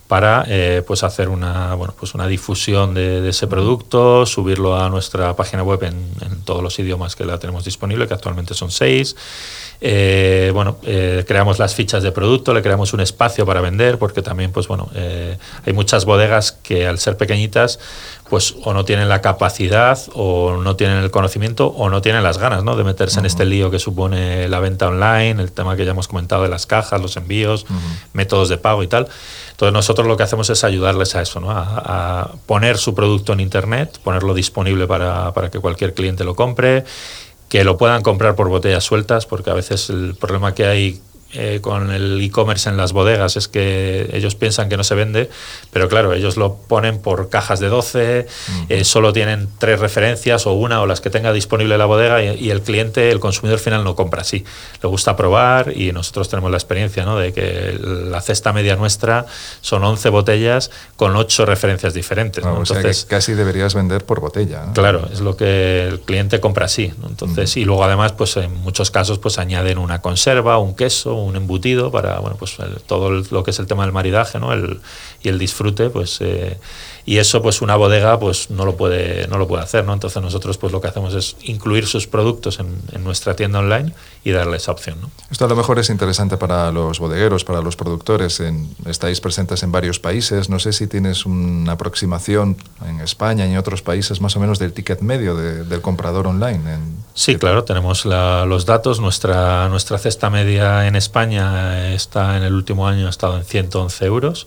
para 0.09 0.45
eh, 0.49 0.83
pues 0.87 1.03
hacer 1.03 1.29
una, 1.29 1.75
bueno, 1.75 1.95
pues 1.99 2.15
una 2.15 2.27
difusión 2.27 2.95
de, 2.95 3.29
ese 3.29 3.47
producto, 3.47 4.25
subirlo 4.25 4.77
a 4.77 4.89
nuestra 4.89 5.35
página 5.35 5.63
web 5.63 5.83
en, 5.83 6.09
en, 6.21 6.43
todos 6.43 6.63
los 6.63 6.79
idiomas 6.79 7.17
que 7.17 7.25
la 7.25 7.39
tenemos 7.39 7.65
disponible, 7.65 8.07
que 8.07 8.15
actualmente 8.15 8.55
son 8.55 8.71
seis. 8.71 9.17
Eh, 9.81 10.51
bueno, 10.55 10.79
eh, 10.85 11.25
creamos 11.27 11.59
las 11.59 11.75
fichas 11.75 12.03
de 12.03 12.13
producto, 12.13 12.55
le 12.55 12.63
creamos 12.63 12.93
un 12.93 13.01
espacio 13.01 13.45
para 13.45 13.61
vender, 13.61 13.99
porque 13.99 14.23
también 14.23 14.53
pues, 14.53 14.69
bueno, 14.69 14.89
eh, 14.95 15.37
hay 15.65 15.73
muchas 15.73 16.05
bodegas 16.05 16.53
que 16.53 16.87
al 16.87 16.99
ser 16.99 17.17
pequeñitas 17.17 17.79
pues 18.29 18.55
o 18.65 18.73
no 18.75 18.85
tienen 18.85 19.09
la 19.09 19.21
capacidad 19.21 19.99
o 20.15 20.61
no 20.63 20.77
tienen 20.77 20.99
el 20.99 21.11
conocimiento 21.11 21.69
o 21.69 21.91
no 21.91 22.03
tienen 22.03 22.23
las 22.23 22.39
ganas 22.39 22.65
¿no? 22.65 22.77
de 22.77 22.85
meterse 22.85 23.15
uh 23.15 23.17
-huh. 23.17 23.21
en 23.21 23.27
este 23.27 23.45
lío 23.45 23.71
que 23.71 23.79
supone 23.79 24.49
la 24.49 24.61
venta 24.61 24.89
online, 24.89 25.41
el 25.41 25.53
tema 25.53 25.77
que 25.77 25.85
ya 25.85 25.93
hemos 25.93 26.09
comentado 26.09 26.43
de 26.43 26.49
las 26.49 26.67
cajas, 26.67 27.01
los 27.01 27.17
envíos, 27.17 27.65
uh 27.65 27.67
-huh. 27.75 28.09
métodos 28.13 28.49
de 28.49 28.59
pago 28.59 28.83
y 28.83 28.89
tal. 28.89 29.09
Entonces 29.53 29.73
nosotros 29.73 30.07
lo 30.07 30.17
que 30.17 30.25
hacemos 30.25 30.51
es 30.51 30.65
ayudarles 30.65 31.15
a 31.15 31.23
eso, 31.23 31.41
¿no? 31.41 31.51
a, 31.51 31.63
a 31.85 32.31
poner 32.47 32.79
su 32.79 32.95
producto 32.95 33.33
en 33.33 33.41
Internet, 33.41 33.99
ponerlo 34.03 34.35
disponible 34.35 34.87
para, 34.87 35.33
para 35.33 35.51
que 35.51 35.61
cualquier 35.61 35.95
cliente 35.95 36.25
lo 36.25 36.35
compre, 36.35 36.85
que 37.49 37.63
lo 37.63 37.77
puedan 37.77 38.03
comprar 38.03 38.35
por 38.35 38.49
botellas 38.49 38.83
sueltas, 38.83 39.25
porque 39.25 39.51
a 39.51 39.55
veces 39.55 39.89
el 39.89 40.17
problema 40.17 40.53
que 40.53 40.67
hay 40.67 41.01
eh, 41.39 41.61
con 41.61 41.93
el 41.93 42.21
e-commerce 42.23 42.69
en 42.69 42.77
las 42.77 42.93
bodegas 42.93 43.37
es 43.37 43.49
que 43.49 44.09
ellos 44.13 44.35
piensan 44.35 44.69
que 44.69 44.77
no 44.77 44.85
se 44.85 44.95
vende, 44.95 45.31
pero 45.73 45.89
claro, 45.89 46.13
ellos 46.15 46.37
lo 46.37 46.57
ponen 46.57 46.99
por 46.99 47.29
cajas 47.29 47.61
de 47.61 47.69
12, 47.69 48.27
eh, 48.69 48.85
solo 48.85 49.13
tienen 49.13 49.49
tres 49.59 49.81
referencias 49.81 50.47
o 50.47 50.53
una 50.53 50.81
o 50.81 50.87
las 50.87 51.01
que 51.01 51.11
tenga 51.11 51.33
disponible 51.33 51.77
la 51.79 51.87
bodega 51.87 52.23
y, 52.23 52.51
el 52.51 52.63
cliente, 52.63 53.11
el 53.11 53.21
consumidor 53.21 53.59
final 53.59 53.85
no 53.85 53.95
compra 53.95 54.23
así. 54.23 54.45
Le 54.83 54.89
gusta 54.89 55.17
probar 55.17 55.73
y 55.77 55.93
nosotros 55.93 56.29
tenemos 56.29 56.51
la 56.51 56.57
experiencia 56.57 57.05
¿no? 57.05 57.19
de 57.19 57.33
que 57.33 57.79
la 57.81 58.21
cesta 58.21 58.53
media 58.53 58.77
nuestra 58.77 59.27
son 59.61 59.85
11 59.85 60.09
botellas 60.09 60.71
con 60.97 61.17
8 61.17 61.47
referencias 61.47 61.95
diferentes. 61.95 62.45
Entonces, 62.45 63.05
casi 63.05 63.35
deberías 63.35 63.75
vender 63.75 64.05
por 64.05 64.21
botella. 64.21 64.73
Claro, 64.73 65.09
es 65.13 65.21
lo 65.21 65.37
que 65.37 65.87
el 65.87 66.01
cliente 66.01 66.41
compra 66.41 66.67
así. 66.67 66.93
Entonces, 67.07 67.57
Y 67.57 67.65
luego 67.65 67.85
además, 67.85 68.13
pues 68.13 68.37
en 68.37 68.55
muchos 68.55 68.91
casos, 68.91 69.19
pues 69.19 69.39
añaden 69.39 69.79
una 69.79 70.01
conserva, 70.01 70.59
un 70.59 70.75
queso, 70.75 71.26
un 71.27 71.37
embutido 71.37 71.91
para 71.91 72.19
bueno, 72.21 72.37
pues 72.39 72.57
todo 72.87 73.11
lo 73.11 73.45
que 73.45 73.51
es 73.51 73.59
el 73.59 73.67
tema 73.67 73.85
del 73.85 73.93
maridaje 73.93 74.39
¿no? 74.39 74.53
el, 74.53 74.81
y 75.23 75.29
el 75.29 75.39
disfrute, 75.39 75.91
pues 75.91 76.19
eh, 76.21 76.59
y 77.05 77.19
eso 77.19 77.41
pues 77.41 77.63
una 77.63 77.77
bodega 77.77 78.19
pues 78.19 78.51
no 78.51 78.65
lo 78.65 78.77
puede 78.77 79.29
no 79.29 79.39
lo 79.39 79.47
puede 79.47 79.63
hacer 79.63 79.85
no 79.85 79.93
entonces 79.93 80.21
nosotros 80.21 80.59
pues 80.59 80.73
lo 80.73 80.81
que 80.81 80.89
hacemos 80.89 81.15
es 81.15 81.37
incluir 81.43 81.87
sus 81.87 82.07
productos 82.07 82.59
en, 82.59 83.05
nuestra 83.05 83.37
tienda 83.37 83.61
online 83.61 83.93
y 84.27 84.33
darle 84.33 84.57
esa 84.57 84.73
opción 84.73 85.01
¿no? 85.01 85.09
esto 85.31 85.45
a 85.45 85.49
lo 85.49 85.55
mejor 85.55 85.79
es 85.79 85.89
interesante 85.89 86.37
para 86.37 86.73
los 86.73 86.99
bodegueros 86.99 87.45
para 87.45 87.61
los 87.61 87.77
productores. 87.77 88.41
En, 88.41 88.69
estáis 88.87 89.21
presentes 89.21 89.63
en 89.63 89.73
varios 89.73 90.01
países. 90.01 90.49
No 90.51 90.59
sé 90.59 90.73
si 90.73 90.87
tienes 90.87 91.27
una 91.27 91.73
aproximación 91.73 92.57
en 92.87 93.01
España 93.01 93.47
y 93.47 93.53
en 93.53 93.59
otros 93.59 93.83
países 93.83 94.21
más 94.21 94.37
o 94.37 94.41
menos 94.41 94.59
del 94.59 94.73
ticket 94.73 95.01
medio 95.01 95.37
del 95.37 95.81
comprador 95.81 96.27
online 96.27 96.61
sí 97.17 97.37
claro 97.37 97.65
tenemos 97.65 98.05
los 98.05 98.67
datos. 98.67 99.01
Nuestra 99.01 99.69
nuestra 99.69 99.99
cesta 99.99 100.31
media 100.31 100.87
en 100.87 100.97
España 100.97 101.93
está 101.93 102.37
en 102.37 102.43
el 102.43 102.53
último 102.53 102.87
año 102.87 103.07
ha 103.07 103.11
estado 103.11 103.37
en 103.39 103.45
111 103.45 104.05
euros. 104.05 104.47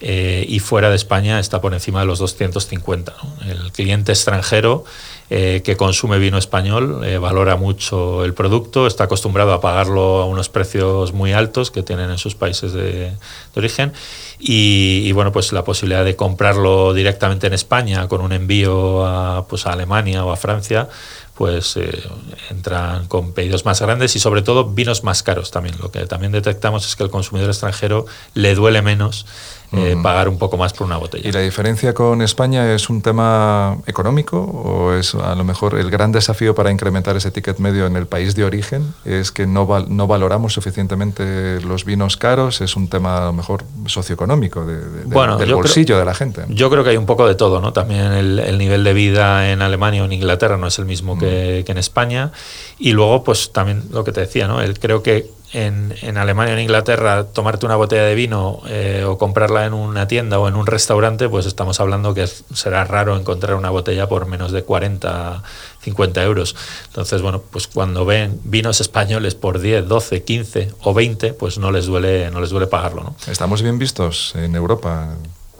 Eh, 0.00 0.44
y 0.48 0.60
fuera 0.60 0.90
de 0.90 0.96
España 0.96 1.40
está 1.40 1.60
por 1.60 1.72
encima 1.72 2.00
de 2.00 2.06
los 2.06 2.18
250. 2.18 3.14
El 3.48 3.72
cliente 3.72 4.12
extranjero 4.12 4.84
eh, 5.30 5.62
que 5.64 5.76
consume 5.76 6.18
vino 6.18 6.36
español 6.36 7.02
eh, 7.02 7.16
valora 7.16 7.56
mucho 7.56 8.24
el 8.26 8.34
producto, 8.34 8.86
está 8.86 9.03
acostumbrado 9.04 9.52
a 9.52 9.60
pagarlo 9.60 10.22
a 10.22 10.26
unos 10.26 10.48
precios 10.48 11.12
muy 11.12 11.32
altos 11.32 11.70
que 11.70 11.82
tienen 11.82 12.10
en 12.10 12.18
sus 12.18 12.34
países 12.34 12.72
de, 12.72 13.12
origen 13.54 13.92
y, 14.38 15.10
bueno, 15.12 15.32
pues 15.32 15.52
la 15.52 15.64
posibilidad 15.64 16.04
de 16.04 16.16
comprarlo 16.16 16.92
directamente 16.92 17.46
en 17.46 17.52
España 17.52 18.08
con 18.08 18.20
un 18.20 18.32
envío 18.32 19.06
a, 19.06 19.46
pues 19.46 19.66
a 19.66 19.72
Alemania 19.72 20.24
o 20.24 20.32
a 20.32 20.36
Francia 20.36 20.88
pues 21.34 21.76
eh, 21.76 22.02
entran 22.50 23.06
con 23.06 23.32
pedidos 23.32 23.64
más 23.64 23.80
grandes 23.80 24.14
y 24.14 24.20
sobre 24.20 24.42
todo 24.42 24.66
vinos 24.66 25.02
más 25.02 25.22
caros 25.22 25.50
también. 25.50 25.76
Lo 25.80 25.90
que 25.90 26.06
también 26.06 26.32
detectamos 26.32 26.86
es 26.86 26.94
que 26.94 27.02
al 27.02 27.10
consumidor 27.10 27.50
extranjero 27.50 28.06
le 28.34 28.54
duele 28.54 28.82
menos 28.82 29.26
eh, 29.76 29.96
pagar 30.02 30.28
un 30.28 30.38
poco 30.38 30.56
más 30.56 30.72
por 30.72 30.86
una 30.86 30.96
botella. 30.96 31.28
¿Y 31.28 31.32
la 31.32 31.40
diferencia 31.40 31.94
con 31.94 32.22
España 32.22 32.74
es 32.74 32.88
un 32.88 33.02
tema 33.02 33.78
económico 33.86 34.38
o 34.40 34.92
es 34.92 35.14
a 35.14 35.34
lo 35.34 35.44
mejor 35.44 35.78
el 35.78 35.90
gran 35.90 36.12
desafío 36.12 36.54
para 36.54 36.70
incrementar 36.70 37.16
ese 37.16 37.30
ticket 37.30 37.58
medio 37.58 37.86
en 37.86 37.96
el 37.96 38.06
país 38.06 38.34
de 38.34 38.44
origen? 38.44 38.94
¿Es 39.04 39.30
que 39.30 39.46
no, 39.46 39.66
no 39.88 40.06
valoramos 40.06 40.52
suficientemente 40.52 41.60
los 41.60 41.84
vinos 41.84 42.16
caros? 42.16 42.60
¿Es 42.60 42.76
un 42.76 42.88
tema 42.88 43.18
a 43.18 43.24
lo 43.26 43.32
mejor 43.32 43.64
socioeconómico 43.86 44.64
de, 44.64 44.80
del 45.04 45.54
bolsillo 45.54 45.98
de 45.98 46.04
la 46.04 46.14
gente? 46.14 46.44
Yo 46.48 46.70
creo 46.70 46.84
que 46.84 46.90
hay 46.90 46.96
un 46.96 47.06
poco 47.06 47.26
de 47.26 47.34
todo, 47.34 47.60
¿no? 47.60 47.72
También 47.72 48.12
el, 48.12 48.58
nivel 48.58 48.84
de 48.84 48.92
vida 48.92 49.50
en 49.50 49.62
Alemania 49.62 50.02
o 50.02 50.04
en 50.06 50.12
Inglaterra 50.12 50.56
no 50.56 50.66
es 50.66 50.78
el 50.78 50.84
mismo 50.84 51.18
que, 51.18 51.62
que 51.66 51.72
en 51.72 51.78
España. 51.78 52.32
Y 52.78 52.92
luego, 52.92 53.24
pues 53.24 53.52
también 53.52 53.84
lo 53.90 54.04
que 54.04 54.12
te 54.12 54.20
decía, 54.20 54.46
¿no? 54.46 54.60
El, 54.60 54.78
creo 54.78 55.02
que 55.02 55.30
en, 55.54 56.18
Alemania 56.18 56.52
o 56.54 56.56
en 56.56 56.62
Inglaterra 56.62 57.24
tomarte 57.24 57.64
una 57.64 57.76
botella 57.76 58.04
de 58.04 58.14
vino 58.14 58.60
eh, 58.68 59.04
o 59.06 59.16
comprarla 59.16 59.64
en 59.64 59.72
una 59.72 60.08
tienda 60.08 60.38
o 60.38 60.48
en 60.48 60.56
un 60.56 60.66
restaurante, 60.66 61.28
pues 61.28 61.46
estamos 61.46 61.80
hablando 61.80 62.12
que 62.12 62.26
será 62.26 62.84
raro 62.84 63.16
encontrar 63.16 63.54
una 63.54 63.70
botella 63.70 64.08
por 64.08 64.26
menos 64.26 64.52
de 64.52 64.64
40, 64.64 65.42
50 65.80 66.22
euros. 66.24 66.56
Entonces, 66.86 67.22
bueno, 67.22 67.42
pues 67.50 67.68
cuando 67.68 68.04
ven 68.04 68.40
vinos 68.44 68.80
españoles 68.80 69.34
por 69.34 69.60
10, 69.60 69.86
12, 69.86 70.24
15 70.24 70.72
o 70.82 70.92
20, 70.92 71.34
pues 71.34 71.58
no 71.58 71.70
les 71.70 71.86
duele, 71.86 72.30
no 72.30 72.40
les 72.40 72.50
duele 72.50 72.66
pagarlo. 72.66 73.02
¿no? 73.04 73.16
Estamos 73.30 73.62
bien 73.62 73.78
vistos 73.78 74.34
en 74.34 74.56
Europa 74.56 75.14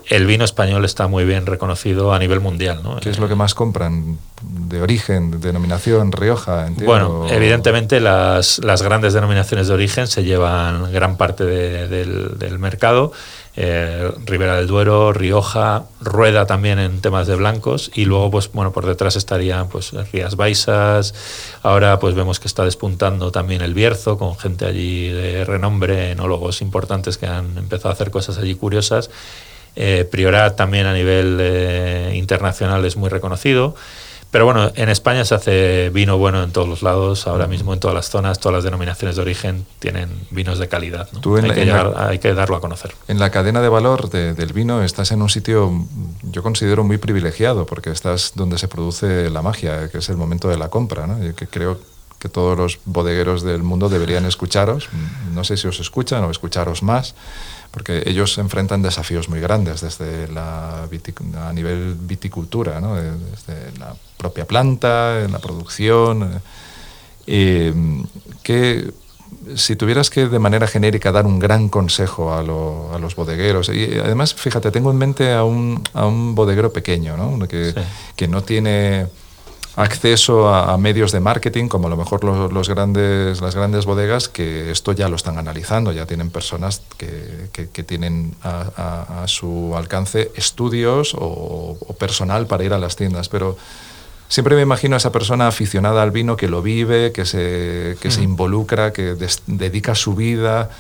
el 0.09 0.27
vino 0.27 0.45
español 0.45 0.85
está 0.85 1.07
muy 1.07 1.25
bien 1.25 1.47
reconocido 1.47 2.13
a 2.13 2.19
nivel 2.19 2.41
mundial. 2.41 2.81
¿no? 2.83 2.99
¿Qué 3.01 3.11
es 3.11 3.19
lo 3.19 3.29
que 3.29 3.35
más 3.35 3.55
compran? 3.55 4.19
¿De 4.43 4.83
origen, 4.83 5.41
denominación, 5.41 6.13
Rioja? 6.13 6.69
Bueno, 6.85 7.27
evidentemente 7.31 8.01
las, 8.01 8.61
grandes 8.83 9.15
denominaciones 9.15 9.69
de 9.69 9.75
origen 9.75 10.07
se 10.07 10.25
llevan 10.25 10.93
gran 10.93 11.17
parte 11.17 11.45
del, 11.45 12.59
mercado. 12.59 13.13
Eh, 13.57 14.11
Ribera 14.27 14.57
del 14.57 14.67
Duero, 14.67 15.13
Rioja, 15.13 15.85
Rueda 16.01 16.45
también 16.45 16.81
en 16.81 17.01
temas 17.01 17.29
de 17.29 17.37
blancos 17.37 17.91
y 17.95 18.05
luego 18.05 18.33
pues 18.33 18.51
bueno 18.51 18.73
por 18.73 18.85
detrás 18.85 19.15
estarían 19.15 19.69
pues 19.69 19.93
Rías 20.13 20.35
Baixas, 20.35 21.15
ahora 21.63 22.01
pues 22.01 22.17
vemos 22.17 22.41
que 22.41 22.49
está 22.49 22.65
despuntando 22.65 23.31
también 23.31 23.63
el 23.63 23.73
Bierzo 23.73 24.19
con 24.19 24.37
gente 24.37 24.67
allí 24.67 25.09
de 25.09 25.45
renombre, 25.45 26.11
enólogos 26.11 26.63
importantes 26.63 27.17
que 27.17 27.27
han 27.27 27.57
empezado 27.57 27.91
a 27.91 27.93
hacer 27.93 28.11
cosas 28.11 28.39
allí 28.39 28.57
curiosas 28.57 29.09
eh, 29.77 30.07
Priorat 30.11 30.57
también 30.57 30.87
a 30.87 30.93
nivel 30.93 31.39
eh, 31.41 32.13
internacional 32.15 32.85
es 32.85 32.97
muy 32.97 33.09
reconocido. 33.09 33.75
Pero 34.35 34.47
bueno, 34.47 34.73
en 34.75 34.89
España 34.89 35.25
se 35.25 35.37
hace 35.37 35.91
vino 35.91 36.19
bueno 36.19 36.43
en 36.43 36.51
todos 36.51 36.69
los 36.69 36.83
lados, 36.83 37.29
ahora 37.29 37.47
mismo 37.47 37.73
en 37.73 37.79
todas 37.79 37.95
las 37.95 38.11
zonas, 38.11 38.41
todas 38.41 38.57
las 38.57 38.65
denominaciones 38.65 39.15
de 39.15 39.23
origen 39.23 39.65
tienen 39.79 40.11
vinos 40.31 40.59
de 40.59 40.67
calidad. 40.67 41.09
hay, 41.97 42.19
que 42.19 42.35
darlo 42.35 42.57
a 42.57 42.61
conocer. 42.61 42.97
En 43.07 43.21
la 43.21 43.31
cadena 43.31 43.61
de 43.61 43.69
valor 43.69 44.11
del 44.11 44.53
vino 44.53 44.83
estás 44.83 45.13
en 45.13 45.23
un 45.23 45.29
sitio, 45.29 45.71
yo 46.23 46.43
considero 46.43 46.83
muy 46.83 46.99
privilegiado, 46.99 47.65
porque 47.65 47.91
estás 47.91 48.33
donde 48.35 48.59
se 48.59 48.67
produce 48.67 49.31
la 49.31 49.41
magia, 49.41 49.89
que 49.89 49.99
es 49.99 50.09
el 50.09 50.17
momento 50.17 50.49
de 50.49 50.59
la 50.59 50.69
compra. 50.69 51.07
¿no? 51.07 51.23
Yo 51.23 51.37
que 51.37 51.47
creo 51.47 51.79
que 52.19 52.29
todos 52.29 52.59
los 52.59 52.81
bodegueros 52.87 53.45
del 53.45 53.63
mundo 53.63 53.89
deberían 53.89 54.25
escucharos. 54.25 54.89
No 55.33 55.45
sé 55.45 55.57
si 55.57 55.69
os 55.69 55.79
escuchan 55.79 56.25
o 56.25 56.33
escucharos 56.33 56.83
más 56.83 57.15
porque 57.75 58.05
ellos 58.07 58.39
enfrentan 58.39 58.83
desafíos 58.83 59.29
muy 59.29 59.41
grandes 59.41 59.81
desde 59.81 60.29
la 60.29 60.85
a 60.85 61.53
nivel 61.53 61.97
viticultura, 61.99 62.81
¿no? 62.81 62.95
desde 62.95 63.77
la 63.81 63.97
propia 64.17 64.47
planta, 64.47 65.25
en 65.25 65.33
la 65.33 65.41
producción. 65.41 66.41
Eh, 67.27 67.75
que 68.45 68.93
si 69.57 69.75
tuvieras 69.75 70.09
que 70.09 70.29
de 70.29 70.39
manera 70.39 70.69
genérica 70.69 71.11
dar 71.11 71.27
un 71.27 71.41
gran 71.41 71.69
consejo 71.69 72.33
a, 72.33 72.45
los 72.45 73.17
bodegueros, 73.17 73.69
y 73.71 73.99
además, 73.99 74.35
fíjate, 74.35 74.71
tengo 74.71 74.93
en 74.93 74.97
mente 74.97 75.33
a 75.33 75.43
un, 75.43 75.83
a 75.95 76.07
un 76.07 76.37
bodeguero 76.37 76.73
pequeño, 76.73 77.17
¿no? 77.17 77.49
Que, 77.49 77.75
que 78.15 78.29
no 78.29 78.45
tiene 78.45 79.09
acceso 79.77 80.49
a, 80.49 80.77
medios 80.79 81.11
de 81.13 81.21
marketing, 81.21 81.69
como 81.69 81.89
a 81.89 81.91
lo 81.91 81.97
mejor 81.97 82.23
los, 82.25 82.69
grandes, 82.69 83.41
las 83.41 83.55
grandes 83.55 83.87
bodegas, 83.87 84.29
que 84.29 84.71
esto 84.71 84.93
ya 84.93 85.09
lo 85.09 85.17
están 85.17 85.39
analizando, 85.39 85.93
ya 85.93 86.07
tienen 86.07 86.31
personas 86.31 86.83
que, 86.97 87.49
que, 87.53 87.83
tienen 87.83 88.35
a, 88.43 89.25
su 89.27 89.75
alcance 89.77 90.31
estudios 90.37 91.17
o, 91.19 91.77
personal 91.99 92.47
para 92.47 92.65
ir 92.65 92.73
a 92.73 92.79
las 92.79 92.97
tiendas, 92.97 93.29
pero 93.29 93.57
siempre 94.29 94.55
me 94.55 94.63
imagino 94.63 94.95
a 94.95 94.99
esa 94.99 95.11
persona 95.11 95.49
aficionada 95.49 96.03
al 96.03 96.13
vino 96.13 96.37
que 96.37 96.49
lo 96.49 96.63
vive, 96.63 97.11
que 97.13 97.25
se, 97.25 97.97
que 98.01 98.11
se 98.11 98.21
mm. 98.21 98.25
involucra, 98.25 98.93
que 98.93 99.17
dedica 99.47 99.95
su 99.95 100.15
vida 100.15 100.71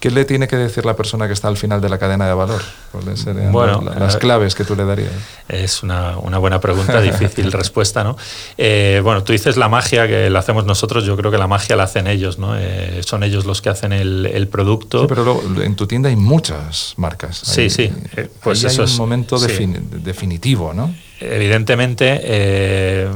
¿Qué 0.00 0.10
le 0.10 0.26
tiene 0.26 0.46
que 0.46 0.56
decir 0.56 0.84
la 0.84 0.94
persona 0.94 1.26
que 1.26 1.32
está 1.32 1.48
al 1.48 1.56
final 1.56 1.80
de 1.80 1.88
la 1.88 1.98
cadena 1.98 2.26
de 2.26 2.34
valor? 2.34 2.60
¿Cuáles 2.92 3.20
serían 3.20 3.50
bueno, 3.50 3.82
las, 3.98 4.18
claves 4.18 4.54
que 4.54 4.64
tú 4.64 4.76
le 4.76 4.84
darías? 4.84 5.12
Es 5.48 5.82
una, 5.82 6.18
una 6.18 6.36
buena 6.36 6.60
pregunta, 6.60 7.00
difícil 7.00 7.50
respuesta, 7.52 8.04
¿no? 8.04 8.16
Eh, 8.58 9.00
bueno, 9.02 9.24
tú 9.24 9.32
dices 9.32 9.56
la 9.56 9.68
magia 9.68 10.06
que 10.06 10.28
la 10.28 10.40
hacemos 10.40 10.66
nosotros, 10.66 11.04
yo 11.04 11.16
creo 11.16 11.30
que 11.30 11.38
la 11.38 11.46
magia 11.46 11.76
la 11.76 11.84
hacen 11.84 12.06
ellos, 12.06 12.38
¿no? 12.38 12.58
Eh, 12.58 13.00
son 13.04 13.22
ellos 13.22 13.46
los 13.46 13.62
que 13.62 13.70
hacen 13.70 13.92
el, 13.92 14.26
el 14.26 14.48
producto. 14.48 15.00
Sí, 15.00 15.06
pero 15.08 15.40
en 15.62 15.76
tu 15.76 15.86
tienda 15.86 16.10
hay 16.10 16.16
muchas 16.16 16.92
marcas. 16.98 17.38
sí, 17.38 17.70
sí. 17.70 17.90
Eh, 18.16 18.28
pues 18.42 18.64
eso 18.64 18.82
hay 18.82 18.90
un 18.90 18.96
momento 18.98 19.38
definitivo, 19.38 20.74
¿no? 20.74 20.94
Evidentemente 21.18 22.20
eh, 22.22 23.08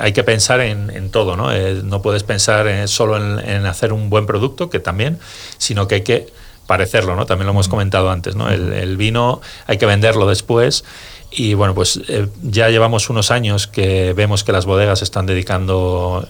hay 0.00 0.12
que 0.12 0.24
pensar 0.24 0.60
en, 0.60 1.10
todo, 1.10 1.36
¿no? 1.36 1.52
Eh, 1.52 1.82
no 1.84 2.02
puedes 2.02 2.22
pensar 2.22 2.88
solo 2.88 3.16
en, 3.16 3.66
hacer 3.66 3.92
un 3.92 4.10
buen 4.10 4.26
producto, 4.26 4.70
que 4.70 4.80
también, 4.80 5.18
sino 5.58 5.86
que 5.86 5.96
hay 5.96 6.00
que 6.02 6.26
parecerlo, 6.66 7.16
¿no? 7.16 7.26
También 7.26 7.46
lo 7.46 7.52
hemos 7.52 7.68
comentado 7.68 8.10
antes, 8.10 8.34
¿no? 8.34 8.48
El, 8.48 8.96
vino 8.96 9.40
hay 9.66 9.78
que 9.78 9.86
venderlo 9.86 10.26
después 10.26 10.84
y 11.30 11.54
bueno, 11.54 11.74
pues 11.74 12.00
eh, 12.08 12.26
ya 12.42 12.70
llevamos 12.70 13.10
unos 13.10 13.30
años 13.30 13.66
que 13.66 14.12
vemos 14.14 14.42
que 14.42 14.52
las 14.52 14.66
bodegas 14.66 15.02
están 15.02 15.26
dedicando 15.26 16.28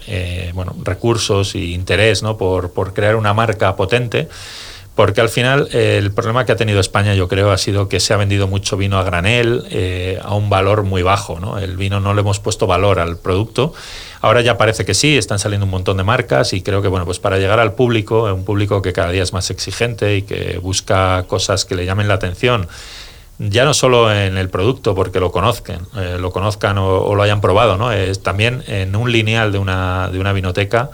bueno, 0.53 0.75
recursos 0.83 1.55
e 1.55 1.59
interés 1.59 2.23
¿no? 2.23 2.37
por, 2.37 2.73
por 2.73 2.93
crear 2.93 3.17
una 3.17 3.33
marca 3.33 3.77
potente 3.77 4.29
porque 5.01 5.23
al 5.23 5.31
final 5.31 5.67
el 5.73 6.13
problema 6.13 6.45
que 6.45 6.53
ha 6.53 6.57
tenido 6.57 6.79
España, 6.79 7.15
yo 7.15 7.27
creo, 7.27 7.53
ha 7.53 7.57
sido 7.57 7.89
que 7.89 8.01
se 8.01 8.13
ha 8.13 8.19
vendido 8.19 8.49
mucho 8.49 8.77
vino 8.77 8.99
a 8.99 9.03
granel 9.03 9.65
eh, 9.71 10.21
a 10.23 10.35
un 10.35 10.51
valor 10.51 10.83
muy 10.83 11.01
bajo. 11.01 11.41
¿no? 11.41 11.57
El 11.57 11.79
vino 11.79 12.01
no 12.01 12.13
le 12.13 12.21
hemos 12.21 12.39
puesto 12.39 12.67
valor 12.67 12.99
al 12.99 13.17
producto. 13.17 13.73
Ahora 14.21 14.43
ya 14.43 14.59
parece 14.59 14.85
que 14.85 14.93
sí, 14.93 15.17
están 15.17 15.39
saliendo 15.39 15.65
un 15.65 15.71
montón 15.71 15.97
de 15.97 16.05
marcas 16.05 16.53
y 16.53 16.61
creo 16.61 16.83
que 16.83 16.89
bueno, 16.89 17.07
pues 17.07 17.19
para 17.19 17.39
llegar 17.39 17.61
al 17.61 17.73
público, 17.73 18.25
un 18.25 18.45
público 18.45 18.83
que 18.83 18.93
cada 18.93 19.11
día 19.11 19.23
es 19.23 19.33
más 19.33 19.49
exigente 19.49 20.17
y 20.17 20.21
que 20.21 20.59
busca 20.59 21.25
cosas 21.27 21.65
que 21.65 21.77
le 21.77 21.87
llamen 21.87 22.07
la 22.07 22.13
atención 22.13 22.69
ya 23.43 23.65
no 23.65 23.73
solo 23.73 24.13
en 24.13 24.37
el 24.37 24.51
producto 24.51 24.95
porque 24.95 25.19
lo 25.19 25.33
conozcan, 25.33 25.87
eh, 25.97 26.19
lo 26.21 26.31
conozcan 26.31 26.77
o, 26.77 27.15
lo 27.15 27.23
hayan 27.23 27.41
probado, 27.41 27.79
¿no? 27.79 27.89
También 28.23 28.63
en 28.67 28.95
un 28.95 29.11
lineal 29.11 29.51
de 29.51 29.57
una, 29.57 30.11
de 30.13 30.19
una 30.19 30.35
vinoteca 30.35 30.91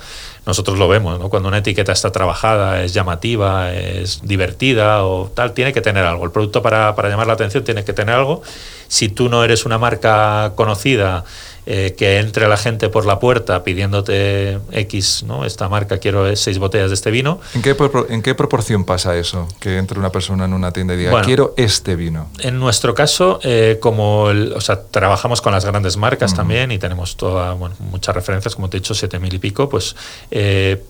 nosotros 0.47 0.79
lo 0.79 0.87
vemos, 0.87 1.19
¿no? 1.19 1.29
Cuando 1.29 1.49
una 1.49 1.59
etiqueta 1.59 1.93
está 1.93 2.12
trabajada, 2.12 2.85
es 2.85 2.95
llamativa, 2.95 3.75
es 3.75 4.21
divertida 4.23 5.05
o 5.05 5.29
tal, 5.35 5.53
tiene 5.53 5.73
que 5.73 5.81
tener 5.81 6.05
algo. 6.05 6.25
El 6.25 6.31
producto 6.31 6.62
para, 6.62 6.95
para 6.95 7.09
llamar 7.09 7.26
la 7.26 7.33
atención 7.33 7.65
tiene 7.65 7.85
que 7.85 7.93
tener 7.93 8.15
algo. 8.15 8.43
Si 8.87 9.09
tú 9.09 9.29
no 9.29 9.43
eres 9.43 9.67
una 9.67 9.76
marca 9.76 10.53
conocida 10.55 11.25
eh, 11.68 11.96
que 11.99 12.18
entre 12.18 12.46
la 12.46 12.56
gente 12.56 12.88
por 12.88 13.06
la 13.06 13.18
puerta 13.18 13.64
pidiéndote 13.64 14.61
X, 14.70 15.25
¿no? 15.26 15.44
Esta 15.44 15.68
marca 15.68 15.99
quiero 15.99 16.37
seis 16.37 16.58
botellas 16.58 16.90
de 16.90 16.94
este 16.94 17.11
vino. 17.11 17.40
¿En 17.54 17.62
qué, 17.62 17.76
¿En 18.08 18.23
qué 18.23 18.37
proporción 18.37 18.85
pasa 18.85 19.16
eso? 19.16 19.49
Que 19.58 19.78
entre 19.78 19.99
una 19.99 20.11
persona 20.11 20.44
en 20.44 20.52
una 20.52 20.70
tienda 20.70 20.94
y 20.94 20.99
diga, 20.99 21.23
quiero 21.23 21.54
este 21.56 21.96
vino. 21.96 22.28
En 22.38 22.61
nuestro 22.61 22.94
caso, 22.94 23.40
eh, 23.42 23.78
como 23.80 24.23
o 24.25 24.61
sea, 24.61 24.82
trabajamos 24.82 25.40
con 25.40 25.52
las 25.52 25.64
grandes 25.64 25.96
marcas 25.96 26.35
también 26.35 26.70
y 26.70 26.78
tenemos 26.78 27.16
toda, 27.16 27.54
bueno, 27.54 27.75
muchas 27.80 28.14
referencias, 28.14 28.54
como 28.54 28.70
te 28.70 28.76
he 28.76 28.80
dicho, 28.80 28.94
siete 28.94 29.18
mil 29.18 29.35
y 29.35 29.38
pico, 29.38 29.68
pues 29.68 29.96
eh, 30.30 30.85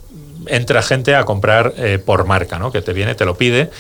entra 0.46 0.82
gente 0.82 1.14
a 1.14 1.24
comprar 1.24 1.72
por 2.04 2.26
marca, 2.26 2.58
¿no? 2.58 2.70
Que 2.70 2.82
te 2.82 2.92
viene, 2.92 3.14
te 3.14 3.24
lo 3.24 3.36
pide 3.36 3.70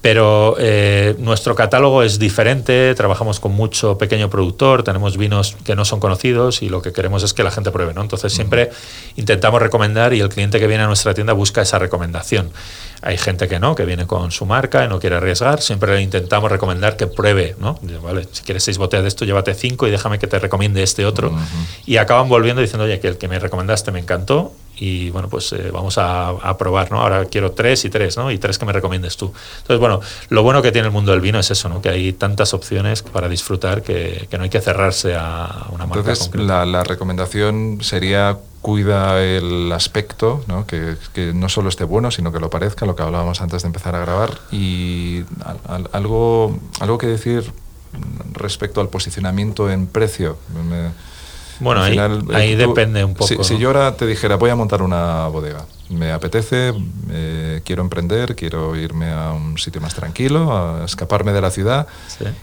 pero 0.00 0.54
eh, 0.58 1.16
nuestro 1.18 1.56
catálogo 1.56 2.04
es 2.04 2.18
diferente, 2.20 2.94
trabajamos 2.94 3.40
con 3.40 3.52
mucho 3.52 3.98
pequeño 3.98 4.30
productor, 4.30 4.84
tenemos 4.84 5.16
vinos 5.16 5.56
que 5.64 5.74
no 5.74 5.84
son 5.84 5.98
conocidos 5.98 6.62
y 6.62 6.68
lo 6.68 6.82
que 6.82 6.92
queremos 6.92 7.24
es 7.24 7.34
que 7.34 7.42
la 7.42 7.50
gente 7.50 7.72
pruebe, 7.72 7.94
¿no? 7.94 8.02
Entonces 8.02 8.32
siempre 8.32 8.70
intentamos 9.16 9.60
recomendar 9.60 10.14
y 10.14 10.20
el 10.20 10.28
cliente 10.28 10.60
que 10.60 10.68
viene 10.68 10.84
a 10.84 10.86
nuestra 10.86 11.14
tienda 11.14 11.32
busca 11.32 11.62
esa 11.62 11.80
recomendación. 11.80 12.50
Hay 13.02 13.18
gente 13.18 13.48
que 13.48 13.58
no, 13.58 13.74
que 13.74 13.84
viene 13.84 14.06
con 14.06 14.30
su 14.30 14.46
marca 14.46 14.84
y 14.84 14.88
no 14.88 15.00
quiere 15.00 15.16
arriesgar, 15.16 15.60
siempre 15.60 15.94
le 15.94 16.02
intentamos 16.02 16.50
recomendar 16.50 16.96
que 16.96 17.08
pruebe, 17.08 17.56
¿no? 17.58 17.78
Vale, 18.02 18.28
si 18.30 18.44
quieres 18.44 18.62
seis 18.62 18.78
botellas 18.78 19.02
de 19.02 19.08
esto, 19.08 19.24
llévate 19.24 19.54
cinco 19.54 19.88
y 19.88 19.90
déjame 19.90 20.20
que 20.20 20.28
te 20.28 20.38
recomiende 20.38 20.82
este 20.82 21.06
otro. 21.06 21.32
Y 21.86 21.96
acaban 21.96 22.28
volviendo 22.28 22.62
diciendo, 22.62 22.84
oye, 22.84 23.00
que 23.00 23.08
el 23.08 23.18
que 23.18 23.26
me 23.26 23.38
recomendaste 23.40 23.90
me 23.90 23.98
encantó 23.98 24.52
y 24.78 25.10
bueno, 25.10 25.28
pues 25.28 25.52
eh, 25.52 25.70
vamos 25.72 25.96
a, 25.98 26.56
probar, 26.58 26.90
¿no? 26.90 27.00
Ahora 27.00 27.24
quiero 27.26 27.52
tres 27.52 27.84
y 27.84 27.90
tres, 27.90 28.16
¿no? 28.16 28.30
Y 28.30 28.38
tres 28.38 28.58
que 28.58 28.64
me 28.64 28.72
recomiendes 28.72 29.16
tú. 29.16 29.32
Entonces, 29.58 29.78
bueno, 29.78 30.00
lo 30.28 30.42
bueno 30.42 30.62
que 30.62 30.72
tiene 30.72 30.86
el 30.86 30.92
mundo 30.92 31.12
del 31.12 31.20
vino 31.20 31.38
es 31.38 31.50
eso, 31.50 31.68
¿no? 31.68 31.80
Que 31.82 31.88
hay 31.88 32.12
tantas 32.12 32.54
opciones 32.54 33.02
para 33.02 33.28
disfrutar 33.28 33.82
que, 33.82 34.28
no 34.36 34.44
hay 34.44 34.50
que 34.50 34.60
cerrarse 34.60 35.14
a 35.14 35.66
una 35.70 35.86
marca 35.86 36.10
Entonces, 36.12 36.34
la, 36.34 36.64
la, 36.64 36.84
recomendación 36.84 37.78
sería 37.82 38.38
cuida 38.62 39.22
el 39.22 39.70
aspecto, 39.72 40.44
¿no? 40.46 40.66
Que, 40.66 40.96
que, 41.12 41.32
no 41.32 41.48
solo 41.48 41.68
esté 41.68 41.84
bueno, 41.84 42.10
sino 42.10 42.32
que 42.32 42.40
lo 42.40 42.50
parezca, 42.50 42.86
lo 42.86 42.94
que 42.96 43.02
hablábamos 43.02 43.40
antes 43.40 43.62
de 43.62 43.66
empezar 43.66 43.94
a 43.94 44.00
grabar. 44.00 44.38
Y 44.52 45.24
algo, 45.92 46.58
algo 46.80 46.98
que 46.98 47.06
decir 47.06 47.52
respecto 48.32 48.80
al 48.80 48.88
posicionamiento 48.88 49.70
en 49.70 49.86
precio. 49.86 50.38
Bueno, 51.60 51.82
ahí, 51.82 51.98
ahí 52.34 52.54
depende 52.54 53.04
un 53.04 53.14
poco. 53.14 53.44
Si, 53.44 53.58
yo 53.58 53.68
ahora 53.68 53.96
te 53.96 54.06
dijera, 54.06 54.36
voy 54.36 54.50
a 54.50 54.56
montar 54.56 54.82
una 54.82 55.26
bodega, 55.28 55.66
me 55.90 56.12
apetece, 56.12 56.72
eh, 57.10 57.60
quiero 57.64 57.82
emprender, 57.82 58.36
quiero 58.36 58.76
irme 58.76 59.10
a 59.10 59.32
un 59.32 59.58
sitio 59.58 59.80
más 59.80 59.94
tranquilo, 59.94 60.56
a 60.56 60.84
escaparme 60.84 61.32
de 61.32 61.40
la 61.40 61.50
ciudad, 61.50 61.86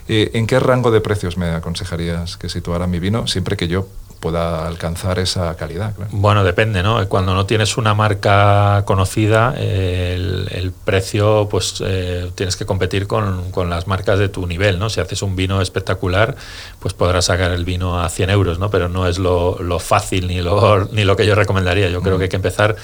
eh, 0.07 0.31
¿en 0.34 0.48
qué 0.48 0.60
rango 0.60 0.91
de 0.91 1.01
precios 1.01 1.38
me 1.38 1.48
aconsejarías 1.48 2.38
que 2.38 2.50
situara 2.50 2.88
mi 2.88 3.00
vino 3.00 3.27
siempre 3.27 3.57
que 3.57 3.67
yo 3.67 3.88
pueda 4.25 4.65
alcanzar 4.65 5.20
esa 5.20 5.55
calidad. 5.55 5.94
Bueno, 6.10 6.44
depende, 6.44 6.82
¿no? 6.82 7.08
Cuando 7.08 7.36
no 7.36 7.46
tienes 7.46 7.77
una 7.77 7.94
marca 7.94 8.82
conocida, 8.86 9.53
el, 9.55 10.74
precio, 10.84 11.48
pues 11.48 11.84
eh, 11.86 12.32
tienes 12.34 12.55
que 12.55 12.65
competir 12.65 13.05
con, 13.05 13.51
con, 13.51 13.70
las 13.70 13.86
marcas 13.86 14.17
de 14.17 14.27
tu 14.27 14.48
nivel, 14.48 14.79
¿no? 14.79 14.89
Si 14.89 15.00
haces 15.00 15.22
un 15.22 15.36
vino 15.36 15.62
espectacular, 15.62 16.36
pues 16.79 16.96
podrás 16.96 17.25
sacar 17.25 17.51
el 17.51 17.65
vino 17.65 18.00
a 18.01 18.10
100 18.10 18.32
euros, 18.32 18.58
¿no? 18.58 18.72
Pero 18.72 18.89
no 18.89 19.08
es 19.08 19.20
lo, 19.20 19.62
lo 19.62 19.77
fácil 19.77 20.25
ni 20.25 20.41
lo, 20.41 20.86
ni 20.91 21.03
lo 21.03 21.15
que 21.15 21.27
yo 21.27 21.36
recomendaría. 21.36 21.89
Yo 21.89 22.01
creo 22.01 22.15
mm. 22.15 22.17
que 22.17 22.24
hay 22.24 22.29
que 22.29 22.36
empezar 22.38 22.76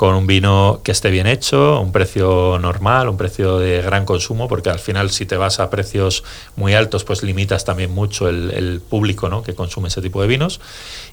con 0.00 0.14
un 0.14 0.26
vino 0.26 0.80
que 0.82 0.92
esté 0.92 1.10
bien 1.10 1.26
hecho, 1.26 1.78
un 1.78 1.92
precio 1.92 2.58
normal, 2.58 3.10
un 3.10 3.18
precio 3.18 3.58
de 3.58 3.82
gran 3.82 4.06
consumo, 4.06 4.48
porque 4.48 4.70
al 4.70 4.78
final 4.78 5.10
si 5.10 5.26
te 5.26 5.36
vas 5.36 5.60
a 5.60 5.68
precios 5.68 6.24
muy 6.56 6.72
altos, 6.72 7.04
pues 7.04 7.22
limitas 7.22 7.66
también 7.66 7.90
mucho 7.90 8.26
el, 8.30 8.80
público 8.88 9.28
¿no? 9.28 9.42
que 9.42 9.54
consume 9.54 9.88
ese 9.88 10.00
tipo 10.00 10.22
de 10.22 10.28
vinos. 10.28 10.62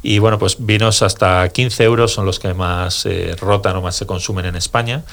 Y 0.04 0.20
bueno, 0.20 0.40
pues 0.40 0.66
vinos 0.66 1.02
hasta 1.02 1.50
15 1.50 1.84
euros 1.84 2.14
son 2.14 2.26
los 2.26 2.40
que 2.40 2.54
más 2.54 3.06
eh, 3.06 3.36
rotan 3.38 3.76
o 3.76 3.82
más 3.82 3.98
se 3.98 4.06
consumen 4.06 4.46
en 4.46 4.56
España 4.56 5.04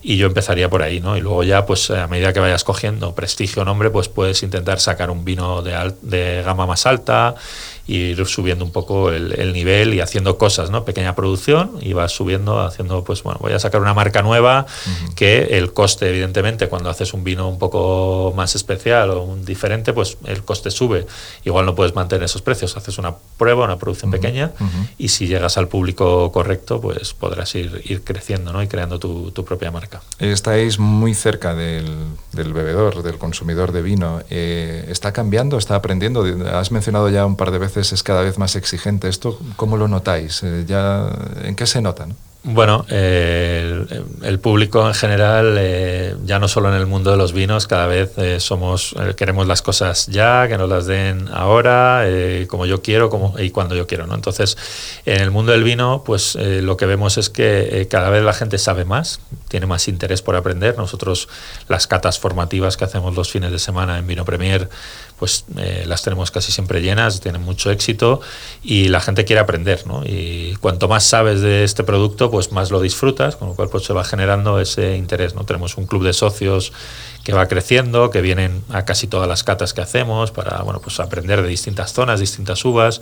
y 0.00 0.16
yo 0.16 0.26
empezaría 0.26 0.70
por 0.70 0.82
ahí, 0.82 1.00
¿no? 1.00 1.16
Y 1.16 1.20
luego 1.20 1.42
ya, 1.42 1.66
pues 1.66 1.90
a 1.90 2.06
medida 2.06 2.32
que 2.32 2.40
vayas 2.40 2.64
cogiendo 2.64 3.14
prestigio 3.14 3.64
nombre, 3.64 3.90
pues 3.90 4.08
puedes 4.08 4.42
intentar 4.42 4.80
sacar 4.80 5.10
un 5.10 5.24
vino 5.24 5.60
de, 5.60 5.92
de 6.02 6.42
gama 6.44 6.66
más 6.66 6.86
alta 6.86 7.34
ir 7.88 8.24
subiendo 8.26 8.66
un 8.66 8.70
poco 8.70 9.10
el, 9.10 9.52
nivel 9.52 9.94
y 9.94 10.00
haciendo 10.00 10.36
cosas, 10.36 10.70
¿no? 10.70 10.84
Pequeña 10.84 11.14
producción 11.14 11.78
y 11.80 11.94
vas 11.94 12.12
subiendo, 12.12 12.60
haciendo, 12.60 13.02
pues 13.02 13.22
bueno, 13.22 13.40
voy 13.40 13.52
a 13.52 13.58
sacar 13.58 13.80
una 13.80 13.94
marca 13.94 14.20
nueva 14.20 14.66
que 15.16 15.58
el 15.58 15.72
coste, 15.72 16.10
evidentemente, 16.10 16.68
cuando 16.68 16.90
haces 16.90 17.14
un 17.14 17.24
vino 17.24 17.48
un 17.48 17.58
poco 17.58 18.34
más 18.36 18.54
especial 18.54 19.10
o 19.10 19.22
un 19.22 19.44
diferente, 19.44 19.94
pues 19.94 20.18
el 20.26 20.44
coste 20.44 20.70
sube. 20.70 21.06
Igual 21.44 21.64
no 21.64 21.74
puedes 21.74 21.94
mantener 21.94 22.24
esos 22.24 22.42
precios, 22.42 22.76
haces 22.76 22.98
una 22.98 23.14
prueba, 23.38 23.64
una 23.64 23.78
producción 23.78 24.10
pequeña 24.10 24.52
y 24.98 25.08
si 25.08 25.26
llegas 25.26 25.56
al 25.56 25.68
público 25.68 26.30
correcto, 26.30 26.82
pues 26.82 27.14
podrás 27.14 27.54
ir, 27.54 27.80
ir 27.86 28.04
creciendo, 28.04 28.52
¿no? 28.52 28.62
Y 28.62 28.68
creando 28.68 28.98
tu, 28.98 29.32
propia 29.48 29.70
marca. 29.70 30.02
Estáis 30.18 30.78
muy 30.78 31.14
cerca 31.14 31.54
del, 31.54 31.86
del 32.32 32.52
bebedor, 32.52 33.02
del 33.02 33.16
consumidor 33.16 33.72
de 33.72 33.80
vino. 33.80 34.20
Eh, 34.28 34.84
¿Está 34.88 35.12
cambiando? 35.12 35.56
¿Está 35.56 35.76
aprendiendo? 35.76 36.26
Has 36.52 36.70
mencionado 36.70 37.08
ya 37.08 37.24
un 37.24 37.36
par 37.36 37.50
de 37.50 37.58
veces 37.58 37.77
es 37.78 38.02
cada 38.02 38.22
vez 38.22 38.38
más 38.38 38.56
exigente. 38.56 39.08
¿Esto 39.08 39.38
cómo 39.56 39.76
lo 39.76 39.88
notáis? 39.88 40.42
Eh, 40.42 40.64
ya, 40.66 41.08
¿En 41.42 41.54
qué 41.54 41.66
se 41.66 41.80
nota? 41.80 42.06
Bueno, 42.44 42.86
eh, 42.88 43.84
el, 44.22 44.38
público 44.38 44.86
en 44.86 44.94
general, 44.94 45.56
eh, 45.58 46.14
ya 46.24 46.38
no 46.38 46.46
solo 46.48 46.68
en 46.68 46.76
el 46.76 46.86
mundo 46.86 47.10
de 47.10 47.16
los 47.16 47.32
vinos, 47.32 47.66
cada 47.66 47.86
vez 47.88 48.12
somos 48.42 48.94
queremos 49.16 49.46
las 49.46 49.60
cosas 49.60 50.06
ya, 50.06 50.46
que 50.48 50.56
nos 50.56 50.68
las 50.68 50.86
den 50.86 51.28
ahora, 51.32 52.06
como 52.46 52.64
yo 52.64 52.80
quiero 52.80 53.10
como, 53.10 53.38
y 53.38 53.50
cuando 53.50 53.74
yo 53.74 53.86
quiero. 53.86 54.06
¿no? 54.06 54.14
Entonces, 54.14 54.56
en 55.04 55.20
el 55.20 55.30
mundo 55.30 55.52
del 55.52 55.64
vino, 55.64 56.04
pues 56.06 56.36
lo 56.36 56.76
que 56.76 56.86
vemos 56.86 57.18
es 57.18 57.28
que 57.28 57.86
cada 57.90 58.08
vez 58.08 58.22
la 58.22 58.32
gente 58.32 58.56
sabe 58.56 58.84
más, 58.84 59.20
tiene 59.48 59.66
más 59.66 59.88
interés 59.88 60.22
por 60.22 60.36
aprender. 60.36 60.78
Nosotros, 60.78 61.28
las 61.68 61.86
catas 61.86 62.18
formativas 62.18 62.76
que 62.76 62.84
hacemos 62.84 63.16
los 63.16 63.30
fines 63.30 63.50
de 63.50 63.58
semana 63.58 63.98
en 63.98 64.06
Vino 64.06 64.24
Premier, 64.24 64.68
pues 65.18 65.44
eh, 65.56 65.84
las 65.86 66.02
tenemos 66.02 66.30
casi 66.30 66.52
siempre 66.52 66.80
llenas, 66.80 67.20
tienen 67.20 67.42
mucho 67.42 67.70
éxito 67.70 68.20
y 68.62 68.88
la 68.88 69.00
gente 69.00 69.24
quiere 69.24 69.40
aprender, 69.40 69.86
¿no? 69.86 70.04
Y 70.04 70.56
cuanto 70.60 70.88
más 70.88 71.04
sabes 71.04 71.40
de 71.40 71.64
este 71.64 71.84
producto, 71.84 72.30
pues 72.30 72.52
más 72.52 72.70
lo 72.70 72.80
disfrutas, 72.80 73.36
con 73.36 73.48
lo 73.48 73.54
cual 73.54 73.68
pues 73.68 73.84
se 73.84 73.92
va 73.92 74.04
generando 74.04 74.60
ese 74.60 74.96
interés, 74.96 75.34
¿no? 75.34 75.44
Tenemos 75.44 75.76
un 75.76 75.86
club 75.86 76.04
de 76.04 76.12
socios 76.12 76.72
que 77.24 77.32
va 77.32 77.46
creciendo, 77.46 78.10
que 78.10 78.20
vienen 78.20 78.62
a 78.70 78.84
casi 78.84 79.06
todas 79.06 79.28
las 79.28 79.44
catas 79.44 79.74
que 79.74 79.80
hacemos 79.80 80.30
para, 80.30 80.62
bueno, 80.62 80.80
pues 80.80 81.00
aprender 81.00 81.42
de 81.42 81.48
distintas 81.48 81.92
zonas, 81.92 82.20
distintas 82.20 82.64
uvas 82.64 83.00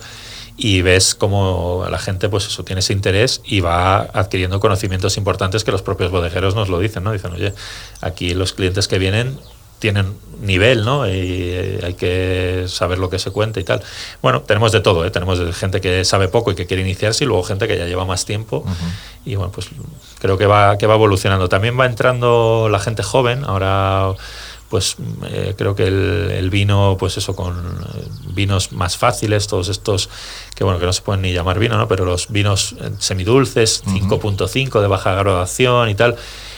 y 0.57 0.81
ves 0.81 1.13
cómo 1.13 1.85
la 1.89 1.99
gente 1.99 2.29
pues 2.29 2.47
eso 2.47 2.65
tiene 2.65 2.79
ese 2.79 2.93
interés 2.93 3.41
y 3.45 3.59
va 3.61 3.99
adquiriendo 3.99 4.59
conocimientos 4.59 5.17
importantes 5.17 5.63
que 5.63 5.71
los 5.71 5.83
propios 5.83 6.11
bodegueros 6.11 6.55
nos 6.55 6.67
lo 6.67 6.79
dicen, 6.79 7.03
¿no? 7.03 7.11
Dicen, 7.11 7.31
oye, 7.31 7.53
aquí 8.01 8.33
los 8.33 8.53
clientes 8.53 8.87
que 8.87 8.97
vienen 8.97 9.37
tienen 9.79 10.15
nivel, 10.41 10.85
¿no? 10.85 11.07
Y 11.07 11.11
eh, 11.13 11.79
hay 11.83 11.93
que 11.93 12.65
saber 12.67 12.99
lo 12.99 13.09
que 13.09 13.19
se 13.19 13.31
cuenta 13.31 13.59
y 13.59 13.63
tal. 13.63 13.81
Bueno, 14.21 14.41
tenemos 14.41 14.71
de 14.71 14.81
todo, 14.81 15.05
¿eh? 15.05 15.11
Tenemos 15.11 15.39
gente 15.55 15.81
que 15.81 16.05
sabe 16.05 16.27
poco 16.27 16.51
y 16.51 16.55
que 16.55 16.65
quiere 16.65 16.83
iniciarse 16.83 17.23
y 17.23 17.27
luego 17.27 17.43
gente 17.43 17.67
que 17.67 17.77
ya 17.77 17.85
lleva 17.85 18.05
más 18.05 18.25
tiempo. 18.25 18.65
Y 19.25 19.35
bueno, 19.35 19.51
pues 19.51 19.67
creo 20.19 20.37
que 20.37 20.45
va, 20.45 20.77
que 20.77 20.87
va 20.87 20.95
evolucionando. 20.95 21.49
También 21.49 21.79
va 21.79 21.85
entrando 21.85 22.69
la 22.69 22.79
gente 22.79 23.03
joven. 23.03 23.43
Ahora, 23.45 24.13
pues 24.69 24.97
eh, 25.29 25.55
creo 25.57 25.75
que 25.75 25.87
el, 25.87 26.49
vino, 26.49 26.97
pues 26.99 27.17
eso, 27.17 27.35
con 27.35 27.55
eh, 27.55 28.07
vinos 28.33 28.73
más 28.73 28.97
fáciles, 28.97 29.47
todos 29.47 29.69
estos 29.69 30.09
que 30.55 30.63
bueno, 30.63 30.79
que 30.79 30.85
no 30.85 30.93
se 30.93 31.01
pueden 31.01 31.21
ni 31.21 31.33
llamar 31.33 31.59
vino, 31.59 31.77
¿no? 31.77 31.87
Pero 31.87 32.05
los 32.05 32.29
vinos 32.29 32.75
semidulces, 32.99 33.83
5.5 33.85 34.81
de 34.81 34.87
baja 34.87 35.13
graduación 35.13 35.89
y 35.89 35.95
tal, 35.95 36.17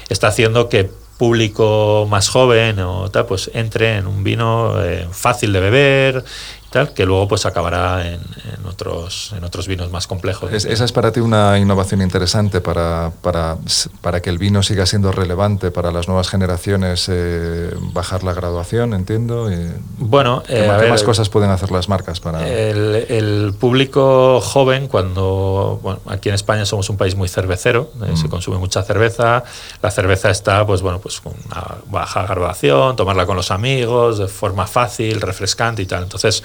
está 0.09 0.27
haciendo 0.27 0.69
que 0.69 0.89
público 1.19 2.07
más 2.09 2.29
joven 2.29 2.79
o 2.79 3.11
tal, 3.11 3.25
pues 3.25 3.51
entre 3.53 3.97
en 3.97 4.07
un 4.07 4.23
vino 4.23 4.81
eh, 4.81 5.05
fácil 5.11 5.51
de 5.51 5.59
beber, 5.59 6.23
tal, 6.69 6.93
que 6.93 7.05
luego 7.05 7.27
pues 7.27 7.45
acabará 7.45 8.07
en, 8.07 8.21
otros, 8.67 9.33
en 9.35 9.43
otros 9.43 9.67
vinos 9.67 9.91
más 9.91 10.07
complejos. 10.07 10.51
esa 10.51 10.85
es 10.85 10.91
para 10.91 11.11
ti 11.11 11.19
una 11.19 11.57
innovación 11.57 12.01
interesante 12.01 12.61
para, 12.61 13.11
para, 13.21 13.57
para, 14.01 14.21
que 14.21 14.29
el 14.29 14.37
vino 14.37 14.61
siga 14.63 14.85
siendo 14.85 15.11
relevante 15.11 15.71
para 15.71 15.91
las 15.91 16.07
nuevas 16.07 16.29
generaciones, 16.29 17.07
eh, 17.09 17.71
bajar 17.93 18.23
la 18.23 18.33
graduación, 18.33 18.93
entiendo. 18.93 19.49
bueno, 19.97 20.43
¿qué, 20.45 20.65
eh, 20.65 20.89
más 20.89 21.03
cosas 21.03 21.29
pueden 21.29 21.49
hacer 21.49 21.71
las 21.71 21.89
marcas 21.89 22.19
para...? 22.19 22.47
El, 22.47 23.53
público 23.59 24.39
joven, 24.41 24.87
cuando 24.87 25.79
bueno, 25.81 25.99
aquí 26.07 26.29
en 26.29 26.35
España 26.35 26.65
somos 26.65 26.89
un 26.89 26.97
país 26.97 27.15
muy 27.15 27.27
cervecero, 27.27 27.91
eh, 28.03 28.15
se 28.15 28.27
mm. 28.27 28.29
consume 28.29 28.57
mucha 28.57 28.83
cerveza, 28.83 29.43
la 29.81 29.91
cerveza 29.91 30.29
está 30.29 30.65
pues 30.65 30.81
bueno 30.81 30.99
pues 30.99 31.19
con 31.19 31.33
una 31.45 31.77
baja 31.87 32.23
graduación, 32.23 32.95
tomarla 32.95 33.25
con 33.25 33.35
los 33.35 33.51
amigos, 33.51 34.19
de 34.19 34.27
forma 34.27 34.67
fácil, 34.67 35.21
refrescante 35.21 35.81
y 35.81 35.85
tal. 35.85 36.03
Entonces, 36.03 36.43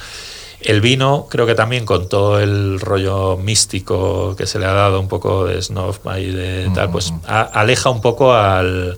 el 0.65 0.81
vino, 0.81 1.27
creo 1.31 1.47
que 1.47 1.55
también 1.55 1.85
con 1.85 2.09
todo 2.09 2.41
el 2.41 2.81
rollo 2.81 3.37
místico 3.37 4.35
que 4.37 4.47
se 4.47 4.59
le 4.59 4.67
ha 4.67 4.73
dado 4.73 4.99
un 4.99 5.09
poco 5.09 5.45
de 5.45 5.61
snob 5.61 5.97
y 6.19 6.31
de 6.31 6.71
tal, 6.75 6.91
pues 6.91 7.13
aleja 7.27 7.91
un 7.91 8.01
poco 8.01 8.33
al, 8.35 8.97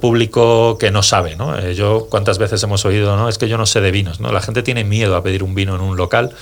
público 0.00 0.76
que 0.78 0.90
no 0.90 1.02
sabe, 1.02 1.34
¿no? 1.34 1.58
Eh, 1.58 1.74
yo 1.74 2.08
cuántas 2.10 2.36
veces 2.36 2.62
hemos 2.62 2.84
oído, 2.84 3.16
¿no? 3.16 3.30
Es 3.30 3.38
que 3.38 3.48
yo 3.48 3.56
no 3.56 3.64
sé 3.64 3.80
de 3.80 3.90
vinos, 3.90 4.20
¿no? 4.20 4.32
La 4.32 4.42
gente 4.42 4.62
tiene 4.62 4.84
miedo 4.84 5.16
a 5.16 5.22
pedir 5.22 5.42
un 5.42 5.54
vino 5.54 5.74
en 5.74 5.80
un 5.80 5.96
local 5.96 6.34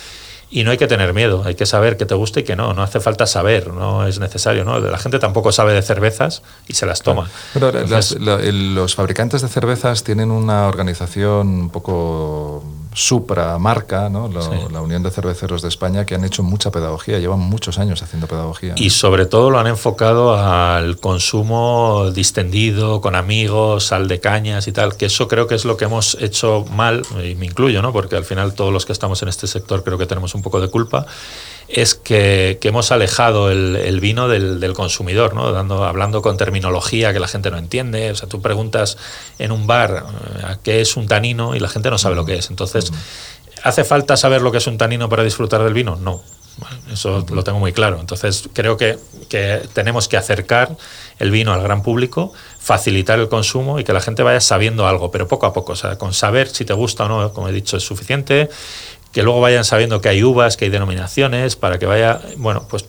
y 0.51 0.65
no 0.65 0.73
hay 0.73 0.79
que 0.79 0.89
tener 0.89 1.15
miedo, 1.15 1.45
hay 1.45 1.55
que 1.55 1.65
saber 1.65 1.97
qué 1.97 2.07
te 2.07 2.17
gusta 2.17 2.41
y 2.41 2.43
qué 2.43 2.57
no, 2.57 2.75
no 2.75 2.83
hace 2.83 2.99
falta 2.99 3.27
saber, 3.27 3.73
no 3.73 4.05
es 4.05 4.19
necesario, 4.19 4.65
¿no? 4.65 4.81
La 4.81 4.99
gente 4.99 5.21
tampoco 5.21 5.53
sabe 5.53 5.75
de 5.75 5.83
cervezas 5.83 6.43
y 6.67 6.75
se 6.75 6.87
las 6.87 7.03
toma. 7.03 7.31
Pero 7.55 7.71
los 7.71 8.97
fabricantes 8.97 9.43
de 9.43 9.49
cervezas 9.49 10.03
tienen 10.03 10.33
una 10.33 10.67
organización 10.67 11.47
un 11.47 11.71
poco 11.71 12.65
supramarca, 12.93 14.09
¿no? 14.09 14.29
la 14.29 14.81
Unión 14.81 15.03
de 15.03 15.11
Cerveceros 15.11 15.63
de 15.63 15.69
España, 15.69 16.05
que 16.05 16.15
han 16.15 16.25
hecho 16.25 16.43
mucha 16.43 16.71
pedagogía, 16.71 17.19
llevan 17.19 17.39
muchos 17.39 17.79
años 17.79 18.03
haciendo 18.03 18.27
pedagogía. 18.27 18.75
Y 18.77 18.91
sobre 18.91 19.27
todo 19.27 19.51
lo 19.51 19.59
han 19.59 19.69
enfocado 19.69 20.37
al 20.37 20.99
consumo 20.99 22.11
distendido, 22.13 23.01
con 23.01 23.15
amigos, 23.15 23.87
sal 23.87 24.09
de 24.09 24.21
cañas 24.21 24.67
y 24.67 24.73
tal, 24.73 24.97
que 24.97 25.07
eso 25.07 25.29
creo 25.29 25.47
que 25.47 25.55
es 25.55 25.65
lo 25.65 25.77
que 25.77 25.85
hemos 25.85 26.17
hecho 26.21 26.65
mal, 26.71 27.03
y 27.25 27.35
me 27.37 27.47
incluyo, 27.47 27.81
¿no? 27.83 27.93
porque 27.93 28.17
al 28.17 28.25
final 28.25 28.55
todos 28.55 28.73
los 28.73 28.87
que 28.87 28.93
estamos 28.93 29.23
en 29.23 29.29
este 29.29 29.47
sector 29.47 29.85
creo 29.85 29.99
que 29.99 30.07
tenemos 30.07 30.35
un 30.35 30.43
poco 30.43 30.61
de 30.61 30.69
culpa 30.69 31.07
es 31.73 31.95
que, 31.95 32.59
hemos 32.63 32.91
alejado 32.91 33.51
el, 33.51 34.01
vino 34.01 34.29
del, 34.29 34.73
consumidor, 34.75 35.35
¿no? 35.35 35.53
Dando, 35.53 35.85
hablando 35.85 36.21
con 36.21 36.37
terminología 36.37 37.13
que 37.13 37.21
la 37.21 37.29
gente 37.29 37.51
no 37.51 37.59
entiende. 37.59 38.11
O 38.11 38.17
sea, 38.17 38.29
tú 38.29 38.43
preguntas 38.43 38.97
en 39.39 39.53
un 39.53 39.67
bar 39.67 40.05
eh, 40.39 40.57
qué 40.65 40.81
es 40.81 40.97
un 40.97 41.07
tanino 41.07 41.55
y 41.55 41.61
la 41.61 41.69
gente 41.69 41.91
no 41.91 41.99
sabe 41.99 42.17
lo 42.17 42.25
que 42.25 42.35
es. 42.35 42.51
Entonces, 42.51 42.93
¿hace 43.63 43.85
falta 43.85 44.17
saber 44.17 44.43
lo 44.43 44.51
que 44.51 44.59
es 44.59 44.67
un 44.67 44.79
tanino 44.79 45.09
para 45.09 45.23
disfrutar 45.23 45.63
del 45.63 45.75
vino? 45.75 45.95
No. 45.95 46.23
eso 46.93 47.25
lo 47.33 47.45
tengo 47.45 47.61
muy 47.61 47.73
claro. 47.73 48.01
Entonces, 48.01 48.49
creo 48.53 48.77
que, 48.77 48.99
que 49.29 49.63
tenemos 49.73 50.09
que 50.09 50.17
acercar 50.17 50.77
el 51.21 51.31
vino 51.31 51.53
al 51.53 51.63
gran 51.63 51.85
público, 51.85 52.33
facilitar 52.59 53.21
el 53.21 53.29
consumo 53.29 53.79
y 53.79 53.85
que 53.85 53.93
la 53.93 54.01
gente 54.01 54.25
vaya 54.25 54.41
sabiendo 54.41 54.89
algo, 54.89 55.13
pero 55.13 55.29
poco 55.29 55.47
a 55.47 55.53
poco. 55.53 55.73
O 55.73 55.77
sea, 55.77 55.99
con 55.99 56.15
saber 56.15 56.49
si 56.49 56.65
te 56.65 56.73
gusta 56.73 57.05
o 57.05 57.09
no, 57.09 57.33
como 57.33 57.49
he 57.49 57.53
dicho, 57.53 57.77
es 57.77 57.85
suficiente 57.85 58.49
que 59.13 59.23
luego 59.23 59.41
vayan 59.41 59.65
sabiendo 59.65 60.01
que 60.01 60.09
hay 60.09 60.23
uvas, 60.23 60.57
que 60.57 60.67
hay 60.67 60.71
denominaciones, 60.71 61.57
para 61.57 61.79
que 61.79 61.87
vaya, 61.87 62.21
bueno, 62.37 62.67
pues 62.69 62.87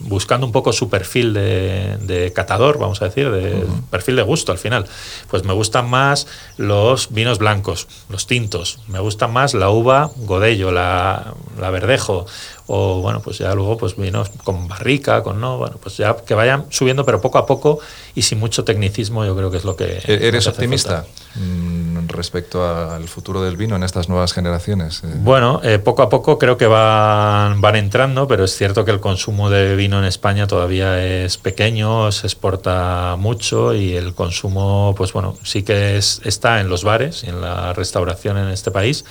buscando 0.00 0.46
un 0.46 0.52
poco 0.52 0.72
su 0.72 0.88
perfil 0.88 1.34
de, 1.34 2.32
catador, 2.34 2.78
vamos 2.78 3.02
a 3.02 3.06
decir, 3.06 3.30
de 3.30 3.66
perfil 3.90 4.16
de 4.16 4.22
gusto 4.22 4.52
al 4.52 4.58
final. 4.58 4.86
Pues 5.30 5.44
me 5.44 5.52
gustan 5.52 5.90
más 5.90 6.26
los 6.56 7.12
vinos 7.12 7.38
blancos, 7.38 7.88
los 8.08 8.26
tintos, 8.26 8.78
me 8.88 9.00
gustan 9.00 9.32
más 9.32 9.52
la 9.52 9.70
uva 9.70 10.10
godello, 10.16 10.72
la, 10.72 11.34
la 11.58 11.70
verdejo, 11.70 12.26
o 12.72 13.00
bueno, 13.00 13.20
pues 13.20 13.38
ya 13.38 13.52
luego 13.52 13.76
pues 13.76 13.96
vinos 13.96 14.30
con 14.44 14.68
barrica, 14.68 15.24
con 15.24 15.40
no, 15.40 15.58
bueno, 15.58 15.76
pues 15.82 15.96
ya 15.96 16.14
que 16.14 16.34
vayan 16.34 16.66
subiendo, 16.70 17.04
pero 17.04 17.20
poco 17.20 17.38
a 17.38 17.44
poco 17.44 17.80
y 18.14 18.22
sin 18.22 18.38
mucho 18.38 18.62
tecnicismo, 18.62 19.24
yo 19.24 19.34
creo 19.34 19.50
que 19.50 19.56
es 19.56 19.64
lo 19.64 19.74
que... 19.74 20.00
¿E-, 20.06 20.28
¿Eres 20.28 20.46
optimista 20.46 21.04
mm, 21.34 22.06
respecto 22.06 22.64
al 22.64 23.08
futuro 23.08 23.42
del 23.42 23.56
vino 23.56 23.74
en 23.74 23.82
estas 23.82 24.08
nuevas 24.08 24.32
generaciones? 24.32 25.02
Eh, 25.02 25.08
bueno, 25.16 25.60
eh, 25.64 25.80
poco 25.80 26.02
a 26.02 26.08
poco 26.08 26.38
creo 26.38 26.56
que 26.56 26.66
van, 26.66 27.60
van 27.60 27.74
entrando, 27.74 28.28
pero 28.28 28.44
es 28.44 28.56
cierto 28.56 28.84
que 28.84 28.92
el 28.92 29.00
consumo 29.00 29.50
de 29.50 29.74
vino 29.74 29.98
en 29.98 30.04
España 30.04 30.46
todavía 30.46 31.04
es 31.04 31.38
pequeño, 31.38 32.12
se 32.12 32.28
exporta 32.28 33.16
mucho 33.18 33.74
y 33.74 33.96
el 33.96 34.14
consumo, 34.14 34.94
pues 34.96 35.12
bueno, 35.12 35.36
sí 35.42 35.64
que 35.64 35.96
es, 35.96 36.20
está 36.24 36.60
en 36.60 36.68
los 36.68 36.84
bares 36.84 37.24
y 37.24 37.30
en 37.30 37.40
la 37.40 37.72
restauración 37.72 38.38
en 38.38 38.48
este 38.50 38.70
país 38.70 39.04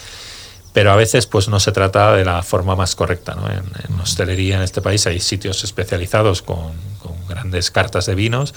pero 0.74 0.92
a 0.92 0.96
veces 0.96 1.26
pues 1.26 1.48
no 1.48 1.60
se 1.60 1.72
trata 1.72 2.16
de 2.16 2.26
la 2.26 2.44
forma 2.44 2.76
más 2.76 2.96
correcta. 2.96 3.36
¿no? 3.36 3.50
En, 3.50 4.00
hostelería 4.00 4.58
en 4.58 4.62
este 4.62 4.82
país 4.82 5.06
hay 5.08 5.20
sitios 5.20 5.64
especializados 5.64 6.42
con, 6.42 6.72
grandes 7.28 7.70
cartas 7.70 8.08
de 8.08 8.16
vinos, 8.16 8.56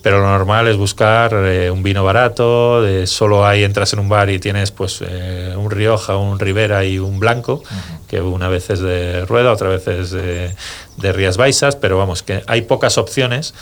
pero 0.00 0.20
lo 0.20 0.28
normal 0.28 0.68
es 0.68 0.76
buscar 0.76 1.32
eh, 1.34 1.72
un 1.72 1.82
vino 1.82 2.04
barato, 2.04 2.80
de 2.80 3.08
solo 3.08 3.44
hay 3.44 3.64
entras 3.64 3.92
en 3.92 3.98
un 3.98 4.08
bar 4.08 4.30
y 4.30 4.38
tienes 4.38 4.70
pues 4.70 5.02
eh, 5.04 5.54
un 5.56 5.70
Rioja, 5.72 6.16
un 6.16 6.38
Ribera 6.38 6.84
y 6.84 7.00
un 7.00 7.18
Blanco, 7.18 7.64
que 8.06 8.20
una 8.20 8.48
vez 8.48 8.70
es 8.70 8.78
de 8.78 9.24
Rueda, 9.26 9.50
otra 9.50 9.70
vez 9.70 9.88
es 9.88 10.12
de, 10.12 10.54
de 10.98 11.12
Rías 11.12 11.36
Baixas, 11.36 11.74
pero 11.74 11.98
vamos, 11.98 12.22
que 12.22 12.44
hay 12.46 12.62
pocas 12.62 12.96
opciones 12.96 13.54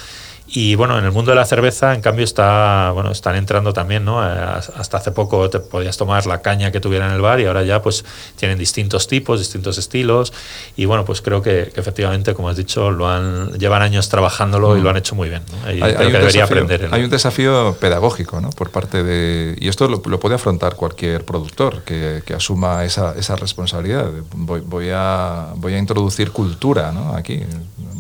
y 0.53 0.75
bueno, 0.75 0.99
en 0.99 1.05
el 1.05 1.13
mundo 1.13 1.31
de 1.31 1.37
la 1.37 1.45
cerveza, 1.47 1.95
en 1.95 2.01
cambio, 2.01 2.25
está, 2.25 2.91
bueno, 2.93 3.13
están 3.13 3.37
entrando 3.37 3.73
también, 3.73 4.05
¿no? 4.05 4.21
Eh, 4.21 4.37
hasta 4.75 4.97
hace 4.97 5.13
poco 5.13 5.49
te 5.49 5.61
podías 5.61 5.97
tomar 5.97 6.27
la 6.27 6.43
caña 6.43 6.73
que 6.73 6.81
tuviera 6.81 7.07
en 7.07 7.13
el 7.13 7.21
bar 7.21 7.39
y 7.39 7.47
ahora 7.47 7.63
ya 7.63 7.81
pues 7.81 8.05
tienen 8.35 8.59
distintos 8.59 9.07
tipos, 9.07 9.39
distintos 9.39 9.79
estilos. 9.79 10.33
Y 10.75 10.87
bueno, 10.87 11.05
pues 11.05 11.23
creo 11.23 11.41
que, 11.41 11.71
efectivamente, 11.77 12.35
como 12.35 12.49
has 12.49 12.57
dicho, 12.57 12.91
lo 12.91 13.09
han, 13.09 13.53
llevan 13.61 13.83
años 13.83 14.09
trabajándolo 14.09 14.77
y 14.77 14.81
lo 14.81 14.91
han 14.91 14.97
hecho 14.97 15.15
muy 15.15 15.29
bien. 15.29 15.43
hay, 15.65 15.79
que 15.79 16.05
debería 16.05 16.45
aprender. 16.45 16.89
Hay 16.91 17.05
un 17.05 17.11
desafío 17.11 17.77
pedagógico, 17.79 18.41
¿no? 18.41 18.51
Por 18.51 18.71
parte 18.71 19.05
de. 19.05 19.57
Y 19.61 19.69
esto 19.69 19.87
lo, 19.87 20.03
puede 20.03 20.35
afrontar 20.35 20.75
cualquier 20.75 21.25
productor 21.25 21.83
que, 21.83 22.25
que 22.27 22.35
asuma 22.35 22.85
esa, 22.85 23.15
esa 23.17 23.37
responsabilidad. 23.37 24.11
Voy, 24.35 24.63
voy, 24.67 24.89
a, 24.93 25.53
voy 25.55 25.75
a 25.75 25.79
introducir 25.79 26.33
cultura, 26.33 26.91
¿no? 26.91 27.15
Aquí. 27.15 27.41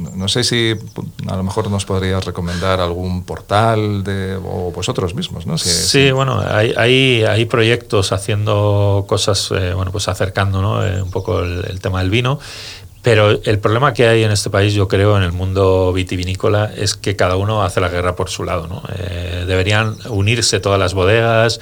No 0.00 0.28
sé 0.28 0.44
si 0.44 0.74
a 1.28 1.36
lo 1.36 1.42
mejor 1.42 1.70
nos 1.70 1.84
podrías 1.84 2.24
recomendar 2.24 2.80
algún 2.80 3.24
portal 3.24 4.02
de, 4.04 4.36
o 4.36 4.70
vosotros 4.70 5.14
mismos, 5.14 5.46
¿no? 5.46 5.58
sí, 5.58 6.10
bueno, 6.10 6.42
hay, 6.46 6.72
hay, 6.76 7.24
hay, 7.24 7.44
proyectos 7.44 8.12
haciendo 8.12 9.04
cosas, 9.08 9.50
eh, 9.50 9.74
bueno, 9.74 9.92
pues 9.92 10.08
acercando 10.08 10.62
¿no? 10.62 10.86
Eh, 10.86 11.02
un 11.02 11.10
poco 11.10 11.40
el, 11.40 11.80
tema 11.80 12.00
del 12.00 12.10
vino. 12.10 12.38
Pero 13.02 13.30
el 13.30 13.58
problema 13.58 13.94
que 13.94 14.06
hay 14.06 14.24
en 14.24 14.30
este 14.30 14.50
país, 14.50 14.74
yo 14.74 14.86
creo, 14.86 15.16
en 15.16 15.22
el 15.22 15.32
mundo 15.32 15.90
vitivinícola, 15.90 16.70
es 16.76 16.96
que 16.96 17.16
cada 17.16 17.36
uno 17.36 17.62
hace 17.62 17.80
la 17.80 17.88
guerra 17.88 18.14
por 18.14 18.28
su 18.28 18.44
lado. 18.44 18.66
¿no? 18.66 18.82
Eh, 18.94 19.44
deberían 19.46 19.96
unirse 20.10 20.60
todas 20.60 20.78
las 20.78 20.92
bodegas, 20.92 21.60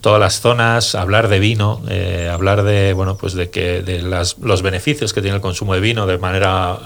todas 0.00 0.18
las 0.18 0.40
zonas, 0.40 0.96
hablar 0.96 1.28
de 1.28 1.38
vino, 1.38 1.80
hablar 2.32 2.64
de 2.64 2.92
bueno, 2.92 3.16
pues 3.16 3.34
de 3.34 3.50
que 3.50 3.82
de 3.82 4.02
las, 4.02 4.38
los 4.38 4.62
beneficios 4.62 5.12
que 5.12 5.22
tiene 5.22 5.36
el 5.36 5.42
consumo 5.42 5.74
de 5.74 5.80
vino 5.80 6.06
de 6.06 6.18
manera 6.18 6.80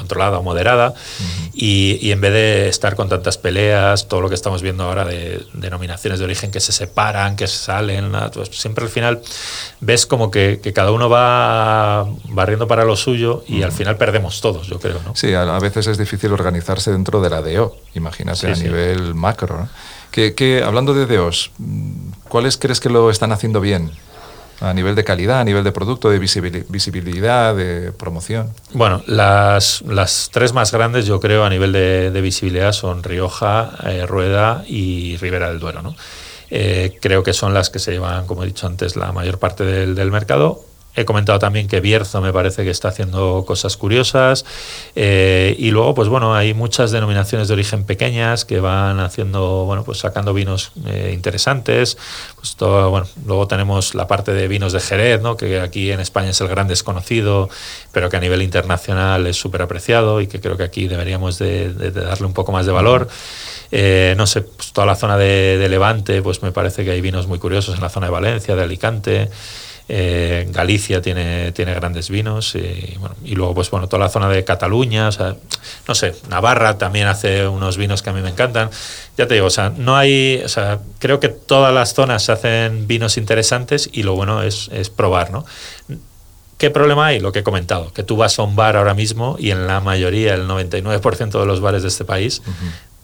controlada 0.00 0.38
o 0.38 0.42
moderada 0.42 0.94
y, 1.52 2.10
en 2.10 2.20
vez 2.20 2.32
de 2.32 2.68
estar 2.68 2.96
con 2.96 3.08
tantas 3.08 3.36
peleas, 3.36 4.08
todo 4.08 4.22
lo 4.22 4.28
que 4.30 4.34
estamos 4.34 4.62
viendo 4.62 4.84
ahora 4.84 5.04
de 5.04 5.42
denominaciones 5.52 6.18
de 6.18 6.24
origen 6.24 6.50
que 6.50 6.60
se 6.60 6.72
separan, 6.72 7.36
que 7.36 7.46
salen, 7.46 8.12
pues 8.32 8.48
siempre 8.52 8.84
al 8.84 8.90
final 8.90 9.20
ves 9.80 10.06
como 10.06 10.30
que, 10.30 10.60
cada 10.74 10.92
uno 10.92 11.10
va 11.10 12.06
barriendo 12.30 12.66
para 12.66 12.84
lo 12.84 12.96
suyo 12.96 13.44
y 13.46 13.62
al 13.62 13.72
final 13.72 13.96
perdemos 13.96 14.40
todos, 14.40 14.66
yo 14.68 14.78
creo. 14.78 15.00
¿no? 15.04 15.14
Sí, 15.14 15.34
a, 15.34 15.58
veces 15.58 15.86
es 15.86 15.98
difícil 15.98 16.32
organizarse 16.32 16.90
dentro 16.92 17.20
de 17.20 17.28
la 17.28 17.42
DO, 17.42 17.76
imagínate 17.94 18.46
a 18.46 18.54
nivel 18.54 19.14
macro. 19.14 19.68
Que, 20.10 20.62
hablando 20.64 20.94
de 20.94 21.06
DOs, 21.06 21.50
¿cuáles 22.28 22.56
crees 22.56 22.80
que 22.80 22.88
lo 22.88 23.10
están 23.10 23.32
haciendo 23.32 23.60
bien? 23.60 23.92
A 24.60 24.74
nivel 24.74 24.94
de 24.94 25.04
calidad, 25.04 25.40
a 25.40 25.44
nivel 25.44 25.64
de 25.64 25.72
producto, 25.72 26.10
de 26.10 26.18
visibilidad, 26.18 27.54
de 27.54 27.92
promoción? 27.92 28.52
Bueno, 28.72 29.02
las, 29.06 29.82
las 29.82 30.30
tres 30.32 30.52
más 30.52 30.72
grandes 30.72 31.06
yo 31.06 31.20
creo 31.20 31.44
a 31.44 31.50
nivel 31.50 31.72
de, 31.72 32.20
visibilidad 32.20 32.72
son 32.72 33.02
Rioja, 33.02 33.72
eh, 33.84 34.06
Rueda 34.06 34.64
y 34.66 35.16
Ribera 35.16 35.48
del 35.48 35.58
Duero. 35.58 35.82
¿no? 35.82 35.96
Eh, 36.50 36.98
creo 37.00 37.22
que 37.22 37.32
son 37.32 37.54
las 37.54 37.70
que 37.70 37.78
se 37.78 37.92
llevan, 37.92 38.26
como 38.26 38.42
he 38.42 38.46
dicho 38.46 38.66
antes, 38.66 38.96
la 38.96 39.12
mayor 39.12 39.38
parte 39.38 39.64
del, 39.64 39.94
del 39.94 40.10
mercado 40.10 40.64
He 40.96 41.04
comentado 41.04 41.38
también 41.38 41.68
que 41.68 41.80
Bierzo 41.80 42.20
me 42.20 42.32
parece 42.32 42.64
que 42.64 42.70
está 42.70 42.88
haciendo 42.88 43.44
cosas 43.46 43.76
curiosas. 43.76 44.44
Eh, 44.96 45.54
y 45.58 45.70
luego, 45.70 45.94
pues 45.94 46.08
bueno, 46.08 46.34
hay 46.34 46.52
muchas 46.52 46.90
denominaciones 46.90 47.46
de 47.46 47.54
origen 47.54 47.84
pequeñas 47.84 48.44
que 48.44 48.58
van 48.58 48.98
haciendo, 48.98 49.64
bueno, 49.66 49.84
pues 49.84 49.98
sacando 49.98 50.34
vinos 50.34 50.72
eh, 50.86 51.12
interesantes. 51.14 51.96
Pues 52.34 52.56
todo, 52.56 52.90
bueno, 52.90 53.06
luego 53.24 53.46
tenemos 53.46 53.94
la 53.94 54.08
parte 54.08 54.32
de 54.32 54.48
vinos 54.48 54.72
de 54.72 54.80
Jerez, 54.80 55.22
¿no? 55.22 55.36
que 55.36 55.60
aquí 55.60 55.92
en 55.92 56.00
España 56.00 56.30
es 56.30 56.40
el 56.40 56.48
gran 56.48 56.66
desconocido, 56.66 57.48
pero 57.92 58.10
que 58.10 58.16
a 58.16 58.20
nivel 58.20 58.42
internacional 58.42 59.26
es 59.28 59.36
súper 59.36 59.62
apreciado 59.62 60.20
y 60.20 60.26
que 60.26 60.40
creo 60.40 60.56
que 60.56 60.64
aquí 60.64 60.88
deberíamos 60.88 61.38
de, 61.38 61.72
darle 61.92 62.26
un 62.26 62.34
poco 62.34 62.50
más 62.50 62.66
de 62.66 62.72
valor. 62.72 63.08
Eh, 63.70 64.14
no 64.16 64.26
sé, 64.26 64.40
pues 64.42 64.72
toda 64.72 64.88
la 64.88 64.96
zona 64.96 65.16
de, 65.16 65.56
de 65.56 65.68
Levante, 65.68 66.20
pues 66.22 66.42
me 66.42 66.50
parece 66.50 66.84
que 66.84 66.90
hay 66.90 67.00
vinos 67.00 67.28
muy 67.28 67.38
curiosos 67.38 67.76
en 67.76 67.80
la 67.80 67.88
zona 67.88 68.06
de 68.06 68.12
Valencia, 68.12 68.56
de 68.56 68.62
Alicante. 68.64 69.30
Eh, 69.92 70.46
Galicia 70.50 71.02
tiene, 71.02 71.50
tiene 71.50 71.74
grandes 71.74 72.10
vinos 72.10 72.54
y, 72.54 73.34
luego 73.34 73.54
pues 73.54 73.70
bueno, 73.72 73.88
toda 73.88 74.04
la 74.04 74.08
zona 74.08 74.28
de 74.28 74.44
Cataluña, 74.44 75.08
o 75.08 75.12
sea, 75.12 75.34
no 75.88 75.96
sé, 75.96 76.14
Navarra 76.28 76.78
también 76.78 77.08
hace 77.08 77.48
unos 77.48 77.76
vinos 77.76 78.00
que 78.00 78.10
a 78.10 78.12
mí 78.12 78.20
me 78.20 78.28
encantan. 78.28 78.70
Ya 79.16 79.26
te 79.26 79.34
digo, 79.34 79.46
o 79.46 79.50
sea, 79.50 79.70
no 79.76 79.96
hay, 79.96 80.42
o 80.44 80.48
sea, 80.48 80.78
creo 81.00 81.18
que 81.18 81.28
todas 81.28 81.74
las 81.74 81.92
zonas 81.92 82.30
hacen 82.30 82.86
vinos 82.86 83.16
interesantes 83.16 83.90
y 83.92 84.04
lo 84.04 84.14
bueno 84.14 84.42
es, 84.42 84.70
es 84.72 84.90
probar, 84.90 85.32
¿no? 85.32 85.44
¿Qué 86.56 86.70
problema 86.70 87.06
hay? 87.06 87.20
Lo 87.20 87.32
que 87.32 87.38
he 87.38 87.42
comentado, 87.42 87.90
que 87.92 88.02
tú 88.02 88.16
vas 88.16 88.38
a 88.38 88.42
un 88.42 88.54
bar 88.54 88.76
ahora 88.76 88.94
mismo 88.94 89.36
y 89.38 89.50
en 89.50 89.66
la 89.66 89.80
mayoría, 89.80 90.34
el 90.34 90.46
99% 90.46 91.40
de 91.40 91.46
los 91.46 91.60
bares 91.60 91.82
de 91.82 91.88
este 91.88 92.04
país, 92.04 92.42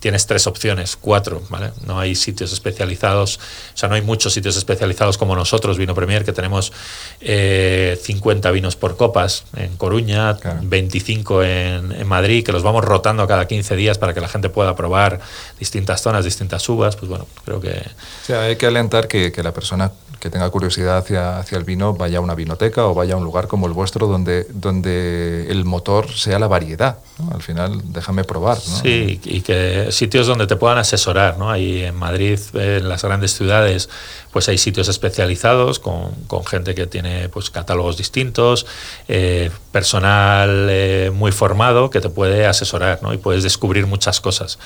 tienes 0.00 0.26
tres 0.26 0.46
opciones, 0.46 0.96
cuatro, 0.96 1.42
¿vale? 1.48 1.72
No 1.86 1.98
hay 1.98 2.14
sitios 2.14 2.52
especializados, 2.52 3.38
o 3.74 3.76
sea, 3.76 3.88
no 3.88 3.94
hay 3.94 4.02
muchos 4.02 4.32
sitios 4.32 4.56
especializados 4.56 5.18
como 5.18 5.34
nosotros, 5.34 5.78
Vino 5.78 5.94
Premier, 5.94 6.24
que 6.24 6.32
tenemos 6.32 6.72
50 7.20 7.22
eh, 7.22 8.52
vinos 8.52 8.76
por 8.76 8.96
copas 8.96 9.44
en 9.56 9.76
Coruña, 9.76 10.36
25 10.62 11.42
en, 11.42 11.92
en, 11.92 12.06
Madrid, 12.06 12.44
que 12.44 12.52
los 12.52 12.62
vamos 12.62 12.84
rotando 12.84 13.26
cada 13.26 13.46
15 13.46 13.74
días 13.76 13.98
para 13.98 14.14
que 14.14 14.20
la 14.20 14.28
gente 14.28 14.48
pueda 14.48 14.76
probar 14.76 15.20
distintas 15.58 16.02
zonas, 16.02 16.24
distintas 16.24 16.68
uvas, 16.68 16.96
pues 16.96 17.08
bueno, 17.08 17.26
creo 17.44 17.60
que... 17.60 17.70
O 17.70 18.26
sea, 18.26 18.42
hay 18.42 18.56
que 18.56 18.66
alentar 18.66 19.08
que, 19.08 19.32
que 19.32 19.42
la 19.42 19.52
persona 19.52 19.90
que 20.20 20.30
tenga 20.30 20.48
curiosidad 20.50 20.98
hacia, 20.98 21.38
hacia 21.38 21.58
el 21.58 21.64
vino 21.64 21.94
vaya 21.94 22.18
a 22.18 22.20
una 22.20 22.34
vinoteca 22.34 22.86
o 22.86 22.94
vaya 22.94 23.14
a 23.14 23.16
un 23.16 23.24
lugar 23.24 23.46
como 23.46 23.66
el 23.66 23.72
vuestro 23.72 24.06
donde, 24.06 24.46
donde 24.50 25.46
el 25.50 25.64
motor 25.64 26.12
sea 26.12 26.38
la 26.38 26.48
variedad. 26.48 26.98
Al 27.32 27.42
final, 27.42 27.80
déjame 27.84 28.24
probar. 28.24 28.58
Sí, 28.58 29.18
y 29.24 29.40
que 29.40 29.90
sitios 29.90 30.26
donde 30.26 30.46
te 30.46 30.56
puedan 30.56 30.76
asesorar. 30.76 31.38
¿no? 31.38 31.50
Ahí 31.50 31.82
en 31.82 31.94
Madrid, 31.94 32.38
en 32.52 32.88
las 32.90 33.04
grandes 33.04 33.34
ciudades, 33.34 33.88
pues 34.32 34.50
hay 34.50 34.58
sitios 34.58 34.88
especializados 34.88 35.78
con, 35.78 36.12
con 36.26 36.44
gente 36.44 36.74
que 36.74 36.86
tiene 36.86 37.30
pues, 37.30 37.48
catálogos 37.48 37.96
distintos, 37.96 38.66
eh, 39.08 39.50
personal 39.72 40.68
eh, 40.68 41.10
muy 41.14 41.32
formado 41.32 41.88
que 41.88 42.02
te 42.02 42.10
puede 42.10 42.46
asesorar 42.46 42.98
¿no? 43.02 43.14
y 43.14 43.16
puedes 43.16 43.42
descubrir 43.42 43.86
muchas 43.86 44.20
cosas. 44.20 44.58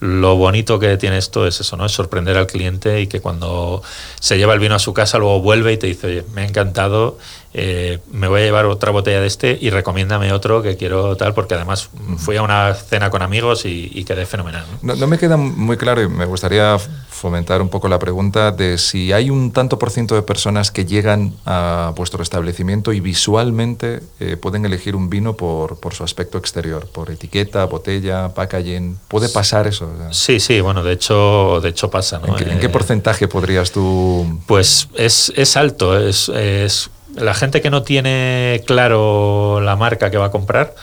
Lo 0.00 0.36
bonito 0.36 0.78
que 0.78 0.96
tiene 0.96 1.18
esto 1.18 1.46
es 1.46 1.60
eso, 1.60 1.76
¿no? 1.76 1.84
es 1.84 1.92
sorprender 1.92 2.38
al 2.38 2.46
cliente 2.46 3.02
y 3.02 3.06
que 3.06 3.20
cuando 3.20 3.82
se 4.18 4.38
lleva 4.38 4.54
el 4.54 4.60
vino 4.60 4.74
a 4.74 4.78
su 4.78 4.94
casa 4.94 5.18
luego 5.18 5.42
vuelve 5.42 5.74
y 5.74 5.76
te 5.76 5.88
dice, 5.88 6.24
me 6.34 6.40
ha 6.40 6.46
encantado 6.46 7.18
eh, 7.54 7.98
me 8.12 8.28
voy 8.28 8.42
a 8.42 8.44
llevar 8.44 8.66
otra 8.66 8.90
botella 8.90 9.20
de 9.20 9.26
este 9.26 9.56
y 9.60 9.70
recomiéndame 9.70 10.32
otro 10.32 10.62
que 10.62 10.76
quiero 10.76 11.16
tal, 11.16 11.32
porque 11.34 11.54
además 11.54 11.88
fui 12.18 12.36
a 12.36 12.42
una 12.42 12.74
cena 12.74 13.10
con 13.10 13.22
amigos 13.22 13.64
y, 13.64 14.04
quedé 14.08 14.24
fenomenal. 14.26 14.64
¿no? 14.80 14.96
¿no? 14.96 15.06
me 15.06 15.18
queda 15.18 15.36
muy 15.36 15.76
claro 15.76 16.00
y 16.00 16.08
me 16.08 16.24
gustaría 16.24 16.78
fomentar 17.10 17.60
un 17.60 17.68
poco 17.68 17.88
la 17.88 17.98
pregunta 17.98 18.52
de 18.52 18.78
si 18.78 19.12
hay 19.12 19.28
un 19.28 19.52
tanto 19.52 19.78
por 19.78 19.90
ciento 19.90 20.14
de 20.14 20.22
personas 20.22 20.70
que 20.70 20.86
llegan 20.86 21.34
a 21.44 21.92
vuestro 21.96 22.22
establecimiento 22.22 22.92
y 22.92 23.00
visualmente 23.00 24.00
eh, 24.20 24.36
pueden 24.36 24.64
elegir 24.64 24.96
un 24.96 25.10
vino 25.10 25.34
por, 25.34 25.78
por, 25.78 25.94
su 25.94 26.04
aspecto 26.04 26.38
exterior, 26.38 26.86
por 26.86 27.10
etiqueta, 27.10 27.64
botella, 27.64 28.32
packaging. 28.34 28.98
¿Puede 29.08 29.28
pasar 29.28 29.66
eso? 29.66 29.90
Sí, 30.10 30.40
sí, 30.40 30.60
bueno, 30.60 30.82
de 30.82 30.92
hecho, 30.92 31.60
de 31.60 31.70
hecho 31.70 31.90
pasa. 31.90 32.20
¿En, 32.24 32.34
qué, 32.36 32.44
¿En, 32.44 32.60
qué, 32.60 32.66
eh, 32.66 32.70
porcentaje 32.70 33.28
podrías 33.28 33.72
tú...? 33.72 34.40
Pues 34.46 34.88
es, 34.94 35.32
es 35.36 35.56
alto, 35.56 35.98
es, 35.98 36.28
es 36.28 36.90
la 37.16 37.34
gente 37.34 37.60
que 37.60 37.70
no 37.70 37.82
tiene 37.82 38.62
claro 38.66 39.60
la 39.60 39.76
marca 39.76 40.10
que 40.10 40.18
va 40.18 40.26
a 40.26 40.30
comprar, 40.30 40.74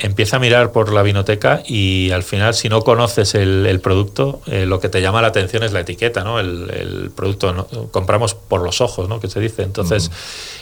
empieza 0.00 0.36
a 0.36 0.40
mirar 0.40 0.72
por 0.72 0.92
la 0.92 1.02
vinoteca 1.02 1.62
y 1.66 2.10
al 2.10 2.22
final 2.22 2.54
si 2.54 2.68
no 2.68 2.82
conoces 2.82 3.34
el, 3.34 3.80
producto, 3.80 4.40
eh, 4.46 4.66
lo 4.66 4.80
que 4.80 4.88
te 4.88 5.00
llama 5.00 5.22
la 5.22 5.28
atención 5.28 5.62
es 5.62 5.72
la 5.72 5.80
etiqueta, 5.80 6.24
¿no? 6.24 6.40
El, 6.40 7.10
producto 7.14 7.68
compramos 7.90 8.34
por 8.34 8.62
los 8.62 8.80
ojos, 8.80 9.08
¿no? 9.08 9.20
Que 9.20 9.28
se 9.28 9.40
dice. 9.40 9.62
Entonces, 9.62 10.10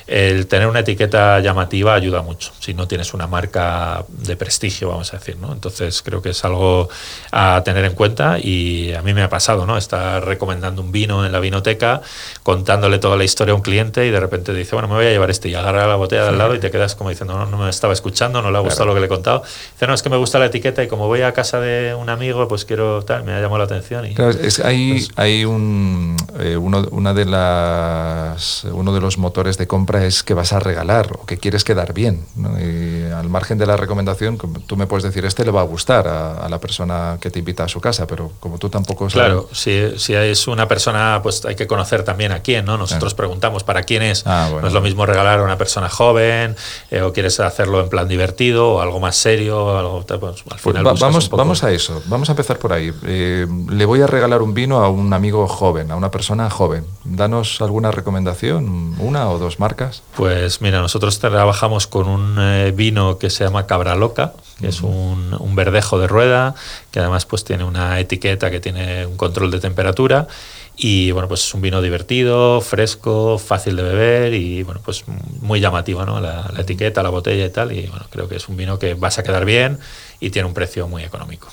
el 0.07 0.47
tener 0.47 0.68
una 0.68 0.81
etiqueta 0.81 1.40
llamativa 1.40 1.95
ayuda 1.95 2.23
mucho, 2.23 2.53
si 2.59 2.75
no 2.75 2.87
tienes 2.87 3.14
una 3.14 3.27
marca 3.27 4.05
de 4.09 4.37
prestigio, 4.37 4.88
vamos 4.88 5.12
a 5.14 5.18
decir, 5.18 5.37
¿no? 5.38 5.53
Entonces, 5.53 6.03
creo 6.03 6.21
que 6.21 6.31
es 6.31 6.45
algo 6.45 6.88
a 7.31 7.62
tener 7.64 7.85
en 7.85 7.95
cuenta 7.95 8.38
y 8.38 8.92
a 8.92 9.03
mí 9.03 9.14
me 9.14 9.23
ha 9.23 9.29
pasado, 9.29 9.66
¿no? 9.66 9.79
Estar 9.79 10.25
recomendando 10.25 10.83
un 10.83 10.92
vino 10.92 11.25
en 11.25 11.33
la 11.33 11.40
vinoteca, 11.40 12.03
contándole 12.42 12.99
toda 12.99 13.16
la 13.16 13.25
historia 13.25 13.53
a 13.53 13.55
un 13.55 13.62
cliente 13.62 14.07
y 14.07 14.11
de 14.11 14.21
repente 14.21 14.53
dice, 14.53 14.75
bueno, 14.75 14.88
me 14.88 14.95
voy 14.95 15.07
a 15.07 15.11
llevar 15.11 15.31
este 15.31 15.49
y 15.49 15.55
agarra 15.55 15.87
la 15.87 15.97
botella 15.97 16.25
de 16.25 16.29
al 16.29 16.38
lado 16.38 16.55
y 16.55 16.61
te 16.61 16.71
quedas 16.71 16.95
como 16.95 17.11
diciendo, 17.11 17.35
no, 17.35 17.47
no 17.47 17.59
me 17.59 17.71
estaba 17.71 17.92
escuchando, 17.92 18.42
no 18.42 18.51
le 18.51 18.59
ha 18.59 18.61
gustado 18.61 18.87
lo 18.87 18.95
que 18.95 19.01
le 19.01 19.09
conté 19.09 19.21
Dice, 19.22 19.87
no, 19.87 19.94
es 19.94 20.02
que 20.02 20.11
me 20.11 20.16
gusta 20.16 20.38
la 20.38 20.46
etiqueta 20.46 20.82
y 20.82 20.88
como 20.88 21.06
voy 21.06 21.22
a 21.22 21.32
casa 21.32 21.61
de 21.61 21.94
un 21.94 22.08
amigo, 22.08 22.48
pues 22.48 22.64
quiero 22.64 23.02
tal, 23.02 23.24
me 23.24 23.32
ha 23.32 23.40
llamado 23.40 23.58
la 23.58 23.64
atención. 23.64 24.06
Y, 24.06 24.14
claro, 24.14 24.30
es, 24.30 24.61
hay, 24.61 24.92
pues 24.92 25.11
hay 25.16 25.44
un, 25.44 26.16
eh, 26.38 26.56
uno, 26.56 26.87
una 26.90 27.14
de 27.14 27.24
las, 27.24 28.64
uno 28.64 28.92
de 28.94 29.00
los 29.00 29.18
motores 29.18 29.58
de 29.58 29.66
compra 29.66 30.04
es 30.04 30.22
que 30.22 30.35
vas 30.35 30.52
a 30.52 30.61
regalar 30.61 31.11
o 31.18 31.26
que 31.26 31.38
quieres 31.38 31.64
quedar 31.64 31.92
bien. 31.92 32.24
Y 32.61 33.11
al 33.11 33.28
margen 33.28 33.58
de 33.58 33.66
la 33.66 33.76
recomendación, 33.76 34.38
tú 34.66 34.76
me 34.76 34.87
puedes 34.87 35.04
decir, 35.04 35.24
este 35.24 35.44
le 35.44 35.50
va 35.50 35.61
a 35.61 35.64
gustar 35.64 36.06
a, 36.08 36.48
la 36.48 36.58
persona 36.58 37.16
que 37.20 37.30
te 37.30 37.38
invita 37.38 37.64
a 37.64 37.68
su 37.68 37.80
casa, 37.80 38.06
pero 38.06 38.32
como 38.40 38.58
tú 38.58 38.68
tampoco 38.68 39.08
sabes... 39.08 39.26
Claro, 39.26 39.48
si, 39.52 39.98
si 39.98 40.14
es 40.14 40.46
una 40.48 40.68
persona, 40.68 41.20
pues 41.22 41.44
hay 41.44 41.54
que 41.54 41.66
conocer 41.66 42.02
también 42.02 42.32
a 42.32 42.40
quién, 42.40 42.64
¿no? 42.64 42.76
Nosotros 42.76 43.14
preguntamos 43.14 43.64
para 43.64 43.82
quién 43.85 44.02
es. 44.02 44.26
Ah, 44.26 44.50
no 44.61 44.66
es 44.66 44.72
lo 44.72 44.80
mismo 44.80 45.06
regalar 45.06 45.38
a 45.38 45.42
una 45.42 45.56
persona 45.56 45.88
joven 45.88 46.56
eh, 46.90 47.02
o 47.02 47.12
quieres 47.12 47.40
hacerlo 47.40 47.80
en 47.80 47.88
plan 47.88 48.08
divertido 48.08 48.74
o 48.74 48.80
algo 48.80 49.00
más 49.00 49.12
serio, 49.12 49.77
algo, 49.77 50.05
pues, 50.05 50.44
al 50.51 50.59
final 50.59 50.85
vamos, 50.85 51.31
vamos 51.31 51.64
a 51.64 51.70
eso, 51.72 52.03
vamos 52.07 52.29
a 52.29 52.33
empezar 52.33 52.59
por 52.59 52.72
ahí. 52.72 52.92
Eh, 53.05 53.46
le 53.70 53.85
voy 53.85 54.01
a 54.01 54.07
regalar 54.07 54.42
un 54.42 54.55
vino 54.55 54.81
a 54.81 54.88
un 54.88 55.12
amigo 55.12 55.46
joven, 55.46 55.90
a 55.90 55.96
una 55.96 56.11
persona 56.11 56.51
joven. 56.51 56.85
Danos 57.05 57.61
alguna 57.61 57.90
recomendación, 57.90 58.94
una 58.98 59.31
o 59.31 59.38
dos 59.38 59.61
marcas. 59.61 60.03
Pues 60.16 60.61
mira, 60.61 60.81
nosotros 60.81 61.18
trabajamos 61.18 61.87
con 61.87 62.09
un 62.09 62.37
eh, 62.38 62.72
vino 62.75 63.18
que 63.18 63.31
se 63.31 63.44
llama 63.44 63.66
Cabra 63.66 63.94
Loca, 63.94 64.33
que 64.61 64.68
es 64.68 64.83
un, 64.83 65.37
un, 65.38 65.55
verdejo 65.57 65.98
de 65.98 66.07
rueda, 66.07 66.55
que 66.90 67.01
además 67.01 67.27
pues 67.27 67.44
tiene 67.44 67.64
una 67.64 67.98
etiqueta 67.98 68.51
que 68.51 68.61
tiene 68.61 69.07
un 69.07 69.16
control 69.16 69.51
de 69.51 69.61
temperatura 69.61 70.29
y 70.76 71.11
bueno, 71.12 71.28
pues 71.28 71.44
es 71.44 71.54
un 71.54 71.61
vino 71.61 71.82
divertido, 71.82 72.61
fresco, 72.61 73.38
fácil 73.38 73.76
de 73.76 73.82
beber 73.82 74.35
y 74.35 74.62
bueno, 74.62 74.80
pues 74.85 75.04
muy 75.40 75.61
llamativo, 75.61 76.04
¿no? 76.04 76.20
La, 76.20 76.50
etiqueta, 76.58 77.02
la 77.02 77.11
botella 77.11 77.44
y 77.44 77.50
tal. 77.50 77.72
Y 77.72 77.87
bueno, 77.87 78.06
creo 78.11 78.28
que 78.28 78.37
es 78.37 78.48
un 78.48 78.56
vino 78.56 78.78
que 78.78 78.94
vas 78.94 79.18
a 79.18 79.22
quedar 79.22 79.44
bien 79.44 79.78
y 80.18 80.30
tiene 80.30 80.48
un 80.48 80.54
precio 80.54 80.88
muy 80.88 81.02
económico. 81.02 81.48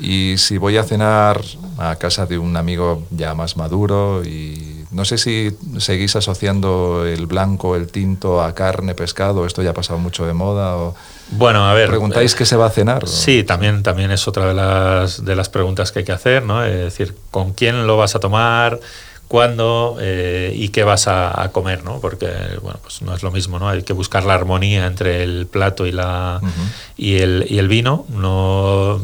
Y 0.00 0.36
si 0.38 0.58
voy 0.58 0.76
a 0.76 0.82
cenar 0.82 1.40
a 1.78 1.96
casa 1.96 2.26
de 2.26 2.36
un 2.38 2.56
amigo 2.56 3.04
ya 3.10 3.34
más 3.34 3.56
maduro 3.56 4.22
y 4.24 4.67
no 4.90 5.04
sé 5.04 5.18
si 5.18 5.56
seguís 5.78 6.16
asociando 6.16 7.04
el 7.06 7.26
blanco, 7.26 7.76
el 7.76 7.88
tinto 7.88 8.42
a 8.42 8.54
carne, 8.54 8.94
pescado, 8.94 9.46
esto 9.46 9.62
ya 9.62 9.70
ha 9.70 9.74
pasado 9.74 9.98
mucho 9.98 10.26
de 10.26 10.32
moda 10.32 10.76
o... 10.76 10.94
Bueno, 11.30 11.68
a 11.68 11.74
ver. 11.74 11.88
¿Preguntáis 11.88 12.34
qué 12.34 12.46
se 12.46 12.56
va 12.56 12.66
a 12.66 12.70
cenar? 12.70 13.06
Sí, 13.06 13.44
también, 13.44 13.82
también 13.82 14.10
es 14.10 14.26
otra 14.26 14.46
de 14.46 14.54
las, 14.54 15.24
de 15.24 15.36
las 15.36 15.48
preguntas 15.48 15.92
que 15.92 16.00
hay 16.00 16.04
que 16.04 16.12
hacer, 16.12 16.42
¿no? 16.42 16.64
Es 16.64 16.72
decir, 16.72 17.14
¿con 17.30 17.52
quién 17.52 17.86
lo 17.86 17.96
vas 17.96 18.14
a 18.14 18.20
tomar? 18.20 18.80
cuándo 19.28 19.98
eh, 20.00 20.52
y 20.56 20.70
qué 20.70 20.82
vas 20.82 21.06
a, 21.06 21.50
comer, 21.52 21.84
¿no? 21.84 22.00
Porque, 22.00 22.26
bueno, 22.62 22.80
pues 22.82 23.02
no 23.02 23.14
es 23.14 23.22
lo 23.22 23.30
mismo, 23.30 23.58
¿no? 23.58 23.68
Hay 23.68 23.82
que 23.82 23.92
buscar 23.92 24.24
la 24.24 24.34
armonía 24.34 24.86
entre 24.86 25.22
el 25.22 25.46
plato 25.46 25.86
y, 25.86 25.92
la, 25.92 26.40
y, 26.96 27.18
el, 27.18 27.46
y 27.48 27.58
el 27.58 27.68
vino. 27.68 28.06
No, 28.08 29.00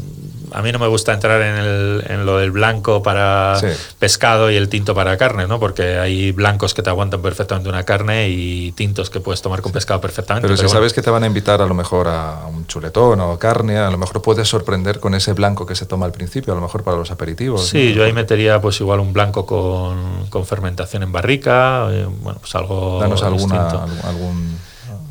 a 0.55 0.63
mí 0.63 0.71
no 0.71 0.79
me 0.79 0.87
gusta 0.87 1.13
entrar 1.13 1.43
en, 1.43 1.57
el, 1.57 2.05
en 2.09 2.27
lo 2.27 2.39
del 2.39 2.53
blanco 2.53 3.03
para 3.03 3.61
pescado 3.99 4.53
y 4.53 4.57
el 4.57 4.69
tinto 4.69 4.95
para 4.95 5.17
carne, 5.17 5.49
¿no? 5.49 5.59
Porque 5.59 5.99
hay 5.99 6.31
blancos 6.31 6.75
que 6.75 6.83
te 6.83 6.91
aguantan 6.91 7.23
perfectamente 7.23 7.69
una 7.69 7.83
carne 7.83 8.29
y 8.29 8.71
tintos 8.73 9.11
que 9.11 9.19
puedes 9.19 9.43
tomar 9.43 9.63
con 9.63 9.73
pescado 9.73 10.01
perfectamente. 10.01 10.47
Pero, 10.47 10.57
si 10.57 10.69
sabes 10.69 10.93
que 10.93 11.03
te 11.03 11.11
van 11.11 11.25
a 11.25 11.27
invitar 11.27 11.61
a 11.61 11.67
lo 11.67 11.75
mejor 11.75 12.07
a 12.07 12.47
un 12.47 12.69
chuletón 12.69 13.21
o 13.21 13.37
carne, 13.37 13.79
a 13.79 13.91
lo 13.91 13.99
mejor 13.99 14.23
puedes 14.23 14.49
sorprender 14.49 15.01
con 15.01 15.15
ese 15.15 15.33
blanco 15.33 15.67
que 15.67 15.75
se 15.75 15.87
toma 15.87 16.07
al 16.07 16.13
principio, 16.13 16.53
a 16.53 16.57
lo 16.57 16.63
mejor 16.63 16.85
para 16.85 16.97
los 16.97 17.11
aperitivos. 17.11 17.67
Sí, 17.67 17.93
yo 17.93 18.05
ahí 18.05 18.13
metería 18.13 18.61
pues 18.61 18.81
igual 18.81 19.01
un 19.01 19.13
blanco 19.13 19.47
con, 19.47 20.27
con 20.31 20.47
fermentación 20.47 21.03
en 21.03 21.11
barrica, 21.11 21.89
eh, 21.91 22.07
bueno, 22.21 22.39
pues 22.39 22.55
algo 22.55 23.01
Danos 23.01 23.25
alguna, 23.25 23.69
algún 24.05 24.57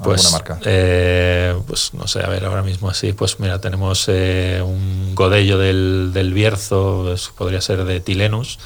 pues, 0.03 0.31
marca? 0.31 0.59
Eh, 0.65 1.55
pues 1.67 1.93
no 1.93 2.07
sé, 2.07 2.21
a 2.21 2.27
ver, 2.27 2.45
ahora 2.45 2.61
mismo 2.61 2.89
así, 2.89 3.13
pues 3.13 3.39
mira, 3.39 3.59
tenemos 3.59 4.05
eh, 4.07 4.61
un 4.63 5.15
godello 5.15 5.57
del, 5.57 6.11
del 6.13 6.33
Bierzo, 6.33 7.15
podría 7.37 7.61
ser 7.61 7.83
de 7.85 7.99
Tilenus. 7.99 8.59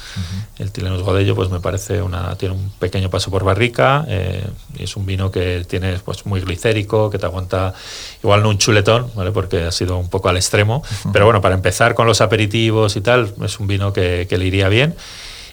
El 0.58 0.72
Tilenus 0.72 1.02
Godello, 1.02 1.34
pues 1.34 1.50
me 1.50 1.60
parece 1.60 2.02
una, 2.02 2.36
tiene 2.36 2.54
un 2.54 2.70
pequeño 2.78 3.10
paso 3.10 3.30
por 3.30 3.44
barrica, 3.44 4.04
eh, 4.08 4.44
y 4.76 4.84
es 4.84 4.96
un 4.96 5.06
vino 5.06 5.30
que 5.30 5.64
tiene 5.68 5.98
pues 6.04 6.26
muy 6.26 6.40
glicérico, 6.40 7.10
que 7.10 7.18
te 7.18 7.26
aguanta 7.26 7.74
igual 8.22 8.42
no 8.42 8.48
un 8.48 8.58
chuletón, 8.58 9.10
¿vale? 9.14 9.30
Porque 9.30 9.64
ha 9.64 9.72
sido 9.72 9.96
un 9.96 10.08
poco 10.08 10.28
al 10.28 10.36
extremo, 10.36 10.82
pero 11.12 11.24
bueno, 11.24 11.40
para 11.40 11.54
empezar 11.54 11.94
con 11.94 12.06
los 12.06 12.20
aperitivos 12.20 12.96
y 12.96 13.00
tal, 13.00 13.32
es 13.44 13.60
un 13.60 13.66
vino 13.66 13.92
que, 13.92 14.26
que 14.28 14.38
le 14.38 14.46
iría 14.46 14.68
bien. 14.68 14.96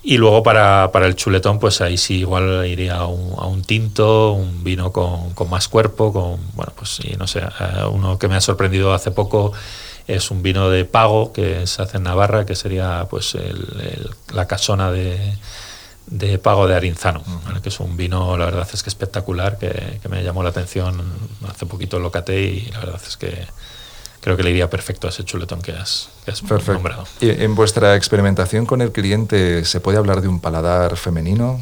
Y 0.08 0.18
luego 0.18 0.44
para, 0.44 0.92
para, 0.92 1.08
el 1.08 1.16
chuletón, 1.16 1.58
pues 1.58 1.82
ahí 1.82 1.98
sí 1.98 2.20
igual 2.20 2.68
iría 2.68 2.98
a 2.98 3.08
un, 3.08 3.34
a 3.40 3.48
un 3.48 3.64
tinto, 3.64 4.34
un 4.34 4.64
vino 4.64 4.92
con, 4.92 5.34
con, 5.34 5.50
más 5.50 5.68
cuerpo, 5.68 6.14
con, 6.14 6.40
bueno, 6.54 6.74
pues 6.76 6.92
sí, 6.92 7.16
no 7.18 7.26
sé, 7.26 7.40
eh, 7.40 7.86
uno 7.92 8.20
que 8.20 8.28
me 8.28 8.36
ha 8.36 8.42
sorprendido 8.42 8.94
hace 8.94 9.10
poco 9.10 9.54
es 10.06 10.30
un 10.30 10.44
vino 10.44 10.70
de 10.70 10.86
pago 10.86 11.34
que 11.34 11.66
se 11.66 11.82
hace 11.82 11.98
en 11.98 12.04
Navarra, 12.04 12.46
que 12.46 12.56
sería 12.56 13.08
pues 13.10 13.34
el, 13.34 14.12
la 14.32 14.46
casona 14.46 14.92
de, 14.92 15.18
de 16.08 16.38
Pago 16.38 16.68
de 16.68 16.76
Arinzano, 16.76 17.24
que 17.64 17.70
es 17.70 17.80
un 17.80 17.98
vino, 17.98 18.38
la 18.38 18.46
verdad 18.46 18.68
es 18.72 18.84
que 18.84 18.90
espectacular, 18.90 19.58
que, 19.58 20.00
me 20.08 20.24
llamó 20.24 20.44
la 20.44 20.50
atención 20.50 21.02
hace 21.50 21.66
poquito 21.66 22.00
lo 22.00 22.12
caté 22.12 22.42
y 22.42 22.70
la 22.72 22.80
verdad 22.80 23.02
es 23.06 23.18
que 23.18 23.48
creo 24.26 24.36
que 24.36 24.42
le 24.42 24.50
iría 24.50 24.72
perfecto 24.72 25.06
a 25.06 25.12
ese 25.12 25.24
chuletón 25.24 25.62
que 25.62 25.72
has, 25.72 26.10
que 26.26 26.32
has 26.32 26.42
nombrado. 26.42 27.06
¿Y 27.22 27.30
en 27.30 27.54
vuestra 27.54 27.96
experimentación 27.96 28.66
con 28.66 28.82
el 28.82 28.92
cliente 28.92 29.64
se 29.66 29.80
puede 29.80 30.00
hablar 30.00 30.22
de 30.22 30.28
un 30.28 30.40
paladar 30.40 30.98
femenino? 30.98 31.60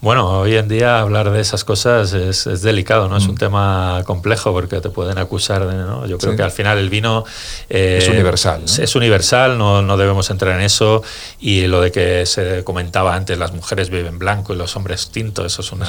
Bueno, 0.00 0.30
hoy 0.30 0.56
en 0.56 0.66
día 0.66 0.98
hablar 1.00 1.30
de 1.30 1.40
esas 1.40 1.62
cosas 1.62 2.14
es, 2.14 2.62
delicado, 2.62 3.10
¿no? 3.10 3.18
Es 3.18 3.26
un 3.26 3.34
mm. 3.34 3.38
tema 3.38 4.02
complejo 4.06 4.50
porque 4.54 4.80
te 4.80 4.88
pueden 4.88 5.18
acusar 5.18 5.66
de, 5.66 5.74
¿no? 5.74 6.06
Yo 6.06 6.16
creo 6.16 6.36
que 6.36 6.42
al 6.42 6.52
final 6.52 6.78
el 6.78 6.88
vino... 6.88 7.26
Eh, 7.68 7.98
es 8.00 8.08
universal, 8.08 8.62
Es 8.64 8.96
universal, 8.96 9.58
no, 9.58 9.82
no, 9.82 9.98
debemos 9.98 10.30
entrar 10.30 10.58
en 10.58 10.64
eso. 10.64 11.02
Y 11.38 11.66
lo 11.66 11.82
de 11.82 11.92
que 11.92 12.24
se 12.24 12.64
comentaba 12.64 13.14
antes, 13.14 13.36
las 13.36 13.52
mujeres 13.52 13.90
viven 13.90 14.18
blanco 14.18 14.54
y 14.54 14.56
los 14.56 14.74
hombres 14.74 15.10
tinto, 15.10 15.44
eso 15.44 15.60
es 15.60 15.70
una 15.70 15.86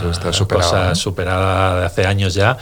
cosa 0.50 0.94
superada 0.94 1.80
de 1.80 1.86
hace 1.86 2.06
años 2.06 2.34
ya. 2.34 2.58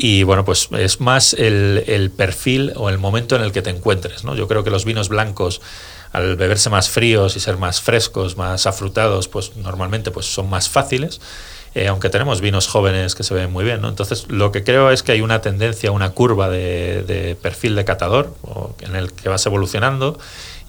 Y 0.00 0.22
bueno, 0.22 0.44
pues 0.44 0.68
es 0.78 1.00
más 1.00 1.34
el, 1.34 1.82
el 1.88 2.12
perfil 2.12 2.72
o 2.76 2.88
el 2.88 2.98
momento 2.98 3.34
en 3.34 3.42
el 3.42 3.50
que 3.50 3.62
te 3.62 3.70
encuentres, 3.70 4.22
¿no? 4.22 4.36
Yo 4.36 4.46
creo 4.46 4.62
que 4.62 4.70
los 4.70 4.84
vinos 4.84 5.08
blancos 5.08 5.60
al 6.12 6.36
beberse 6.36 6.70
más 6.70 6.88
fríos 6.88 7.34
y 7.34 7.40
ser 7.40 7.56
más 7.56 7.80
frescos, 7.80 8.36
más 8.36 8.68
afrutados, 8.68 9.26
pues 9.26 9.56
normalmente 9.56 10.12
pues 10.12 10.26
son 10.26 10.48
más 10.48 10.68
fáciles. 10.68 11.20
Eh, 11.74 11.86
aunque 11.86 12.08
tenemos 12.10 12.40
vinos 12.40 12.66
jóvenes 12.66 13.14
que 13.14 13.22
se 13.22 13.34
ven 13.34 13.52
muy 13.52 13.64
bien. 13.64 13.80
¿no? 13.80 13.88
Entonces, 13.88 14.26
lo 14.28 14.52
que 14.52 14.64
creo 14.64 14.90
es 14.90 15.02
que 15.02 15.12
hay 15.12 15.20
una 15.20 15.40
tendencia, 15.40 15.90
una 15.90 16.10
curva 16.10 16.48
de, 16.48 17.36
perfil 17.42 17.74
de 17.74 17.84
catador 17.84 18.34
en 18.80 18.96
el 18.96 19.12
que 19.12 19.28
vas 19.28 19.44
evolucionando 19.46 20.18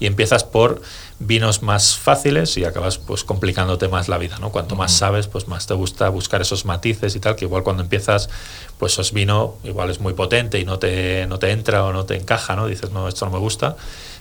y 0.00 0.06
empiezas 0.06 0.42
por 0.42 0.82
vinos 1.18 1.62
más 1.62 1.96
fáciles 1.96 2.56
y 2.56 2.64
acabas 2.64 2.98
pues 2.98 3.22
complicándote 3.22 3.86
más 3.88 4.08
la 4.08 4.16
vida, 4.18 4.38
¿no? 4.38 4.50
Cuanto 4.50 4.74
más 4.74 4.92
sabes, 4.92 5.28
pues 5.28 5.46
más 5.46 5.66
te 5.66 5.74
gusta 5.74 6.08
buscar 6.08 6.40
esos 6.40 6.64
matices 6.64 7.14
y 7.14 7.20
tal, 7.20 7.36
que 7.36 7.44
igual 7.44 7.62
cuando 7.62 7.82
empiezas, 7.82 8.30
pues 8.78 8.98
es 8.98 9.12
vino, 9.12 9.56
igual 9.62 9.90
es 9.90 10.00
muy 10.00 10.14
potente 10.14 10.58
y 10.58 10.64
no 10.64 10.78
te, 10.78 11.26
no 11.28 11.38
te 11.38 11.50
entra 11.50 11.84
o 11.84 11.92
no 11.92 12.06
te 12.06 12.16
encaja, 12.16 12.56
¿no? 12.56 12.66
Dices, 12.66 12.90
no, 12.90 13.06
esto 13.06 13.26
no 13.26 13.32
me 13.32 13.38
gusta. 13.38 13.76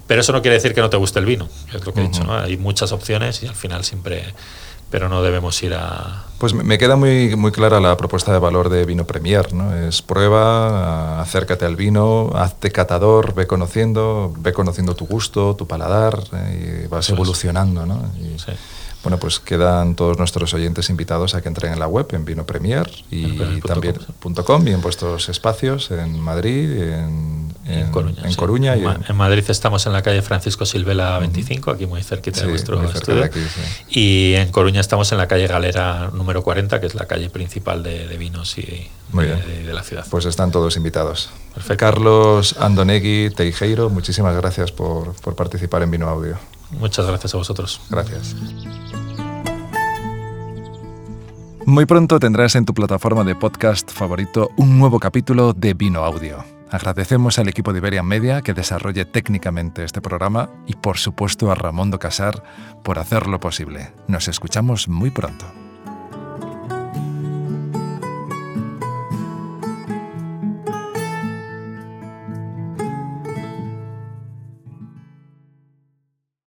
Pero 0.06 0.22
eso 0.22 0.34
no 0.34 0.42
quiere 0.42 0.56
decir 0.56 0.74
que 0.74 0.82
no 0.82 0.89
te 0.89 0.98
guste 0.98 1.20
el 1.20 1.26
vino, 1.26 1.48
es 1.74 1.86
lo 1.86 1.94
que 1.94 2.02
he 2.02 2.04
dicho, 2.04 2.24
¿no? 2.24 2.36
Hay 2.36 2.58
muchas 2.58 2.92
opciones 2.92 3.44
y 3.44 3.48
al 3.48 3.56
final 3.56 3.86
siempre 3.86 4.34
pero 4.89 5.10
no 5.10 5.21
debemos 5.21 5.62
ir 5.63 5.73
a... 5.73 6.25
Pues 6.38 6.54
me 6.54 6.78
queda 6.78 6.95
muy, 6.95 7.36
muy 7.36 7.52
clara 7.52 7.80
la 7.80 7.97
propuesta 7.97 8.32
de 8.32 8.39
valor 8.39 8.69
de 8.69 8.86
Vino 8.86 9.06
Premier, 9.06 9.54
¿no? 9.54 9.75
Es 9.75 10.02
prueba, 10.02 11.21
acércate 11.21 11.65
al 11.65 11.75
vino, 11.75 12.32
hazte 12.34 12.71
catador, 12.71 13.34
ve 13.34 13.45
conociendo, 13.45 14.34
ve 14.38 14.54
conociendo 14.54 14.95
tu 14.95 15.06
gusto, 15.06 15.56
tu 15.56 15.67
paladar 15.67 16.19
eh, 16.34 16.84
y 16.86 16.88
vas 16.88 17.10
evolucionando, 17.10 17.86
¿no? 17.86 18.10
sí. 18.38 18.54
Bueno, 19.02 19.17
pues 19.17 19.39
quedan 19.39 19.95
todos 19.95 20.17
nuestros 20.17 20.54
oyentes 20.54 20.89
invitados 20.89 21.34
a 21.34 21.41
que 21.41 21.47
entren 21.47 21.71
en 21.71 21.80
la 21.80 21.88
web, 21.88 22.08
en 22.12 22.25
Vino 22.25 22.45
Premier 22.45 22.89
y 23.10 23.62
también 23.62 23.95
.com 24.45 24.67
y 24.67 24.71
en 24.71 24.82
vuestros 24.82 25.30
espacios 25.30 25.89
en 25.91 26.19
Madrid, 26.19 26.69
en, 26.82 27.38
Coruña. 27.91 28.73
En, 28.73 28.82
y 28.82 28.86
en, 29.10 29.15
Madrid 29.15 29.43
estamos 29.47 29.86
en 29.86 29.93
la 29.93 30.01
calle 30.01 30.21
Francisco 30.21 30.65
Silvela 30.65 31.19
25, 31.19 31.71
aquí 31.71 31.86
muy 31.86 32.03
cerquita 32.03 32.41
de 32.41 32.47
vuestro 32.47 32.84
estudio. 32.84 33.29
y 33.89 34.34
en 34.36 34.51
Coruña 34.51 34.82
estamos 34.82 35.12
en 35.12 35.17
la 35.17 35.27
calle 35.27 35.47
Galera 35.47 36.10
número 36.13 36.43
40, 36.43 36.79
que 36.79 36.88
es 36.88 36.95
la 36.95 37.05
calle 37.05 37.29
principal 37.29 37.84
de, 37.84 38.05
vinos 38.17 38.58
y 38.58 38.89
de, 39.13 39.73
la 39.73 39.84
ciudad. 39.84 40.05
Pues 40.10 40.25
están 40.25 40.51
todos 40.51 40.77
invitados. 40.77 41.29
Carlos 41.77 42.55
Andonegui 42.60 43.29
Teijeiro, 43.36 43.89
muchísimas 43.89 44.36
gracias 44.36 44.71
por, 44.71 45.13
por 45.15 45.36
participar 45.36 45.84
en 45.84 45.91
Vino 45.91 46.08
Audio. 46.08 46.38
Muchas 46.71 47.05
gracias 47.05 47.34
a 47.34 47.38
vosotros. 47.38 47.82
Gracias. 47.89 48.36
Muy 51.65 51.86
pronto 51.86 52.19
tendrás 52.19 52.55
en 52.55 52.65
tu 52.65 52.73
plataforma 52.73 53.23
de 53.23 53.36
podcast 53.36 53.91
favorito 53.91 54.49
un 54.58 54.79
nuevo 54.79 54.99
capítulo 54.99 55.53
de 55.53 55.75
Vino 55.75 56.03
Audio. 56.03 56.59
Agradecemos 56.71 57.39
al 57.39 57.49
equipo 57.49 57.73
de 57.73 57.79
Iberian 57.79 58.05
Media 58.05 58.41
que 58.41 58.53
desarrolle 58.53 59.05
técnicamente 59.05 59.84
este 59.84 60.01
programa 60.01 60.49
y 60.67 60.75
por 60.75 60.97
supuesto 60.97 61.51
a 61.51 61.55
Ramón 61.55 61.91
Casar 61.91 62.43
por 62.84 62.99
hacerlo 62.99 63.39
posible. 63.39 63.91
Nos 64.08 64.27
escuchamos 64.27 64.88
muy 64.88 65.10
pronto. 65.10 65.45